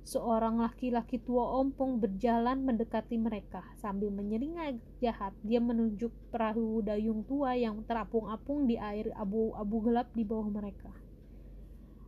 Seorang 0.07 0.63
laki-laki 0.63 1.19
tua 1.19 1.59
ompong 1.59 1.99
berjalan 1.99 2.63
mendekati 2.63 3.19
mereka. 3.19 3.59
Sambil 3.75 4.07
menyeringai 4.07 4.79
jahat, 5.03 5.35
dia 5.43 5.59
menunjuk 5.59 6.15
perahu 6.31 6.79
dayung 6.79 7.27
tua 7.27 7.59
yang 7.59 7.83
terapung-apung 7.83 8.71
di 8.71 8.79
air 8.79 9.11
abu-abu 9.19 9.83
gelap 9.83 10.07
di 10.15 10.23
bawah 10.23 10.47
mereka. 10.47 10.95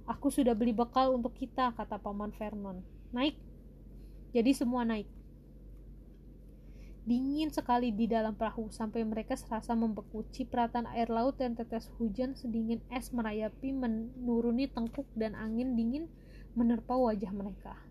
Aku 0.08 0.32
sudah 0.32 0.56
beli 0.56 0.72
bekal 0.72 1.12
untuk 1.12 1.36
kita, 1.36 1.76
kata 1.76 2.00
Paman 2.00 2.32
Vernon. 2.40 2.80
Naik. 3.12 3.36
Jadi 4.32 4.56
semua 4.56 4.88
naik. 4.88 5.12
Dingin 7.04 7.52
sekali 7.52 7.92
di 7.92 8.08
dalam 8.08 8.32
perahu 8.32 8.72
sampai 8.72 9.04
mereka 9.04 9.36
serasa 9.36 9.76
membeku. 9.76 10.24
Cipratan 10.32 10.88
air 10.96 11.12
laut 11.12 11.36
dan 11.36 11.52
tetes 11.52 11.92
hujan 12.00 12.32
sedingin 12.32 12.80
es 12.96 13.12
merayapi 13.12 13.76
menuruni 13.76 14.72
tengkuk 14.72 15.12
dan 15.20 15.36
angin 15.36 15.76
dingin 15.76 16.08
menerpa 16.56 16.96
wajah 16.96 17.36
mereka 17.36 17.89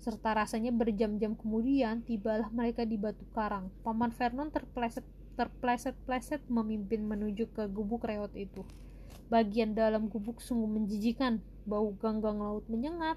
serta 0.00 0.32
rasanya 0.32 0.72
berjam-jam 0.72 1.36
kemudian 1.36 2.00
tibalah 2.02 2.48
mereka 2.48 2.88
di 2.88 2.96
batu 2.96 3.22
karang. 3.36 3.68
Paman 3.84 4.10
Vernon 4.16 4.48
terpleset 4.48 5.04
terpleset-pleset 5.36 6.44
memimpin 6.52 7.04
menuju 7.04 7.48
ke 7.52 7.64
gubuk 7.68 8.04
reot 8.04 8.32
itu. 8.36 8.64
Bagian 9.32 9.72
dalam 9.72 10.12
gubuk 10.12 10.42
sungguh 10.42 10.68
menjijikan, 10.68 11.40
bau 11.64 11.96
ganggang 11.96 12.42
laut 12.42 12.66
menyengat, 12.68 13.16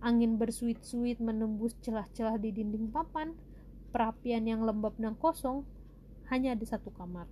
angin 0.00 0.40
bersuit-suit 0.40 1.20
menembus 1.20 1.76
celah-celah 1.84 2.40
di 2.40 2.56
dinding 2.56 2.88
papan, 2.88 3.36
perapian 3.92 4.48
yang 4.48 4.64
lembab 4.64 4.96
dan 4.96 5.12
kosong, 5.18 5.66
hanya 6.32 6.56
ada 6.56 6.64
satu 6.64 6.88
kamar. 6.94 7.28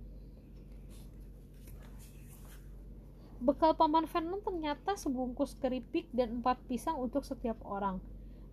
Bekal 3.41 3.73
paman 3.73 4.05
Vernon 4.05 4.37
ternyata 4.45 4.93
sebungkus 4.93 5.57
keripik 5.57 6.05
dan 6.13 6.41
empat 6.45 6.61
pisang 6.69 7.01
untuk 7.01 7.25
setiap 7.25 7.57
orang. 7.65 7.97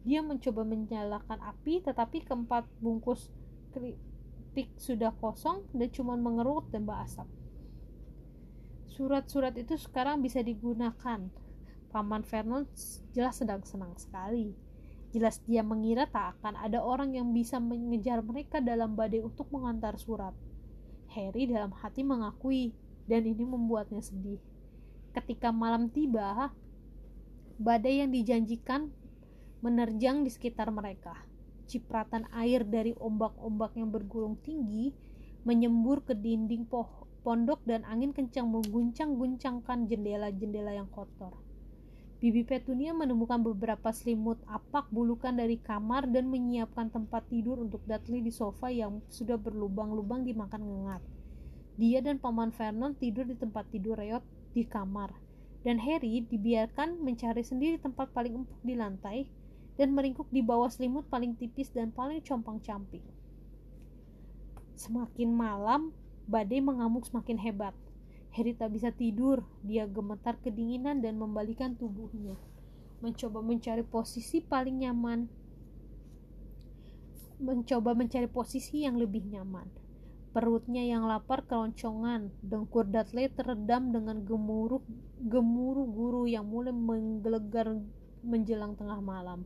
Dia 0.07 0.23
mencoba 0.23 0.63
menyalakan 0.63 1.41
api, 1.43 1.83
tetapi 1.83 2.27
keempat 2.27 2.67
bungkus 2.79 3.31
keripik 3.75 4.71
sudah 4.79 5.15
kosong 5.19 5.67
dan 5.75 5.89
cuma 5.91 6.15
mengerut 6.15 6.67
dan 6.71 6.87
asap. 6.87 7.27
Surat-surat 8.91 9.55
itu 9.55 9.79
sekarang 9.79 10.23
bisa 10.23 10.43
digunakan. 10.43 11.31
Paman 11.89 12.23
Vernon 12.27 12.67
jelas 13.15 13.39
sedang 13.39 13.63
senang 13.63 13.95
sekali. 13.97 14.53
Jelas 15.15 15.41
dia 15.49 15.65
mengira 15.65 16.05
tak 16.05 16.37
akan 16.37 16.59
ada 16.61 16.85
orang 16.85 17.17
yang 17.17 17.33
bisa 17.33 17.57
mengejar 17.57 18.21
mereka 18.21 18.61
dalam 18.61 18.93
badai 18.93 19.25
untuk 19.25 19.49
mengantar 19.49 19.97
surat. 19.97 20.37
Harry 21.15 21.49
dalam 21.49 21.73
hati 21.73 22.05
mengakui, 22.05 22.77
dan 23.09 23.25
ini 23.25 23.41
membuatnya 23.41 24.05
sedih. 24.05 24.37
Ketika 25.17 25.49
malam 25.49 25.89
tiba, 25.89 26.53
badai 27.57 28.05
yang 28.05 28.13
dijanjikan 28.13 28.93
menerjang 29.61 30.23
di 30.23 30.31
sekitar 30.31 30.71
mereka. 30.71 31.15
Cipratan 31.69 32.25
air 32.33 32.65
dari 32.65 32.97
ombak-ombak 32.97 33.77
yang 33.77 33.93
bergulung 33.93 34.41
tinggi 34.41 34.95
menyembur 35.45 36.03
ke 36.05 36.17
dinding 36.17 36.65
pondok 37.23 37.61
dan 37.69 37.85
angin 37.85 38.17
kencang 38.17 38.49
mengguncang-guncangkan 38.49 39.89
jendela-jendela 39.89 40.73
yang 40.73 40.89
kotor. 40.89 41.37
Bibi 42.19 42.43
Petunia 42.43 42.91
menemukan 42.91 43.39
beberapa 43.47 43.95
selimut 43.95 44.43
apak 44.51 44.91
bulukan 44.91 45.31
dari 45.31 45.55
kamar 45.55 46.11
dan 46.11 46.27
menyiapkan 46.27 46.91
tempat 46.91 47.23
tidur 47.31 47.63
untuk 47.63 47.79
Dudley 47.87 48.27
di 48.27 48.35
sofa 48.35 48.75
yang 48.75 48.99
sudah 49.07 49.39
berlubang-lubang 49.39 50.27
dimakan 50.27 50.67
ngengat. 50.67 51.03
Dia 51.79 52.03
dan 52.03 52.19
Paman 52.19 52.51
Vernon 52.51 52.99
tidur 52.99 53.23
di 53.23 53.39
tempat 53.39 53.71
tidur 53.71 53.95
reot 53.95 54.27
di 54.51 54.67
kamar, 54.67 55.15
dan 55.63 55.79
Harry 55.79 56.27
dibiarkan 56.27 56.99
mencari 57.07 57.47
sendiri 57.47 57.79
tempat 57.79 58.11
paling 58.11 58.43
empuk 58.43 58.59
di 58.67 58.75
lantai 58.75 59.31
dan 59.79 59.95
meringkuk 59.95 60.27
di 60.35 60.43
bawah 60.43 60.67
selimut 60.67 61.07
paling 61.07 61.39
tipis 61.39 61.71
dan 61.71 61.95
paling 61.95 62.19
compang-camping. 62.27 63.07
Semakin 64.75 65.31
malam, 65.31 65.95
badai 66.27 66.59
mengamuk 66.59 67.07
semakin 67.07 67.39
hebat. 67.39 67.75
Harry 68.35 68.53
tak 68.53 68.75
bisa 68.75 68.91
tidur, 68.91 69.47
dia 69.63 69.87
gemetar 69.87 70.37
kedinginan 70.43 71.01
dan 71.01 71.17
membalikan 71.17 71.79
tubuhnya. 71.79 72.35
Mencoba 72.99 73.39
mencari 73.41 73.87
posisi 73.87 74.43
paling 74.43 74.83
nyaman. 74.83 75.31
Mencoba 77.39 77.95
mencari 77.95 78.27
posisi 78.27 78.83
yang 78.83 78.99
lebih 78.99 79.23
nyaman. 79.31 79.67
Perutnya 80.35 80.85
yang 80.85 81.09
lapar 81.09 81.47
keloncongan, 81.47 82.31
dengkur 82.45 82.87
Dudley 82.87 83.33
teredam 83.33 83.91
dengan 83.91 84.23
gemuruh 84.23 84.85
gemuruh 85.25 85.89
guru 85.89 86.31
yang 86.31 86.47
mulai 86.47 86.71
menggelegar 86.71 87.75
menjelang 88.23 88.77
tengah 88.79 89.03
malam. 89.03 89.43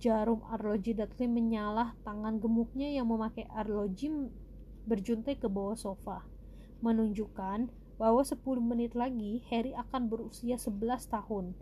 Jarum 0.00 0.40
arloji 0.48 0.96
Dudley 0.96 1.28
menyalah 1.28 1.92
tangan 2.08 2.40
gemuknya 2.40 2.88
yang 2.88 3.04
memakai 3.04 3.44
arloji 3.52 4.08
berjuntai 4.88 5.36
ke 5.36 5.44
bawah 5.44 5.76
sofa, 5.76 6.24
menunjukkan 6.80 7.68
bahwa 8.00 8.24
10 8.24 8.40
menit 8.64 8.96
lagi 8.96 9.44
Harry 9.52 9.76
akan 9.76 10.08
berusia 10.08 10.56
11 10.56 11.04
tahun. 11.04 11.52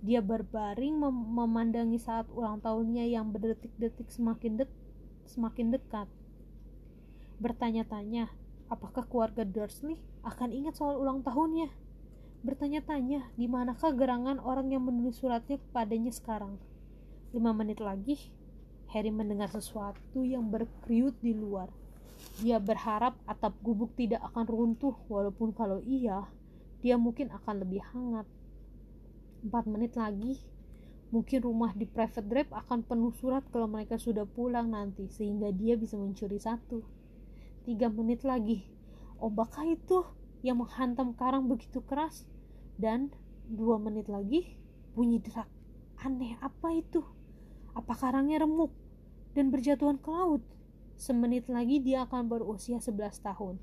Dia 0.00 0.24
berbaring 0.24 0.96
mem 0.96 1.12
memandangi 1.12 2.00
saat 2.00 2.24
ulang 2.32 2.64
tahunnya 2.64 3.04
yang 3.04 3.28
berdetik-detik 3.36 4.08
semakin 4.08 4.64
de 4.64 4.66
semakin 5.28 5.76
dekat. 5.76 6.08
Bertanya-tanya, 7.36 8.32
apakah 8.72 9.04
keluarga 9.04 9.44
Dursley 9.44 10.00
akan 10.24 10.56
ingat 10.56 10.80
soal 10.80 10.96
ulang 10.96 11.20
tahunnya? 11.20 11.68
Bertanya-tanya, 12.48 13.28
di 13.36 13.44
manakah 13.44 13.92
gerangan 13.92 14.40
orang 14.40 14.72
yang 14.72 14.88
menulis 14.88 15.20
suratnya 15.20 15.60
kepadanya 15.60 16.12
sekarang? 16.16 16.56
Lima 17.34 17.50
menit 17.50 17.82
lagi, 17.82 18.14
Harry 18.94 19.10
mendengar 19.10 19.50
sesuatu 19.50 20.22
yang 20.22 20.54
berkriut 20.54 21.18
di 21.18 21.34
luar. 21.34 21.66
Dia 22.38 22.62
berharap 22.62 23.18
atap 23.26 23.58
gubuk 23.58 23.98
tidak 23.98 24.22
akan 24.30 24.46
runtuh, 24.46 24.94
walaupun 25.10 25.50
kalau 25.50 25.82
iya, 25.82 26.30
dia 26.78 26.94
mungkin 26.94 27.34
akan 27.34 27.66
lebih 27.66 27.82
hangat. 27.90 28.22
Empat 29.42 29.66
menit 29.66 29.98
lagi, 29.98 30.38
mungkin 31.10 31.42
rumah 31.42 31.74
di 31.74 31.90
private 31.90 32.22
drive 32.22 32.54
akan 32.54 32.86
penuh 32.86 33.10
surat 33.18 33.42
kalau 33.50 33.66
mereka 33.66 33.98
sudah 33.98 34.30
pulang 34.30 34.70
nanti, 34.70 35.10
sehingga 35.10 35.50
dia 35.50 35.74
bisa 35.74 35.98
mencuri 35.98 36.38
satu. 36.38 36.86
Tiga 37.66 37.90
menit 37.90 38.22
lagi, 38.22 38.62
obakkah 39.18 39.66
itu 39.66 40.06
yang 40.46 40.62
menghantam 40.62 41.18
karang 41.18 41.50
begitu 41.50 41.82
keras? 41.82 42.30
Dan 42.78 43.10
dua 43.50 43.82
menit 43.82 44.06
lagi, 44.06 44.54
bunyi 44.94 45.18
derak. 45.18 45.50
Aneh 45.98 46.38
apa 46.38 46.70
itu? 46.70 47.23
Apa 47.74 47.98
karangnya 47.98 48.46
remuk 48.46 48.70
dan 49.34 49.50
berjatuhan 49.50 49.98
ke 49.98 50.10
laut? 50.10 50.42
Semenit 50.94 51.50
lagi 51.50 51.82
dia 51.82 52.06
akan 52.06 52.30
berusia 52.30 52.78
11 52.78 53.18
tahun. 53.18 53.58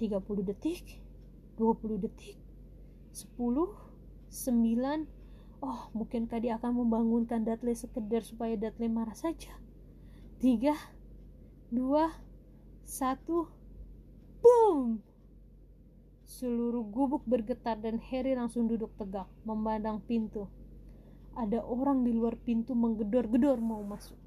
30 0.00 0.24
detik, 0.44 1.00
20 1.60 2.00
detik, 2.00 2.36
10, 3.12 3.28
9, 4.28 5.08
oh 5.64 5.88
mungkinkah 5.96 6.36
dia 6.40 6.56
akan 6.60 6.84
membangunkan 6.84 7.44
Dudley 7.44 7.76
sekedar 7.76 8.24
supaya 8.24 8.56
Dudley 8.56 8.88
marah 8.92 9.16
saja. 9.16 9.56
3, 10.40 10.72
2, 11.72 11.76
1, 11.76 13.36
boom! 14.44 15.00
Seluruh 16.26 16.82
gubuk 16.84 17.24
bergetar 17.24 17.80
dan 17.80 17.96
Harry 18.12 18.36
langsung 18.36 18.68
duduk 18.68 18.92
tegak, 19.00 19.24
memandang 19.48 20.04
pintu. 20.04 20.44
Ada 21.36 21.60
orang 21.62 22.02
di 22.02 22.16
luar 22.16 22.34
pintu 22.40 22.72
menggedor-gedor 22.72 23.60
mau 23.60 23.84
masuk. 23.84 24.25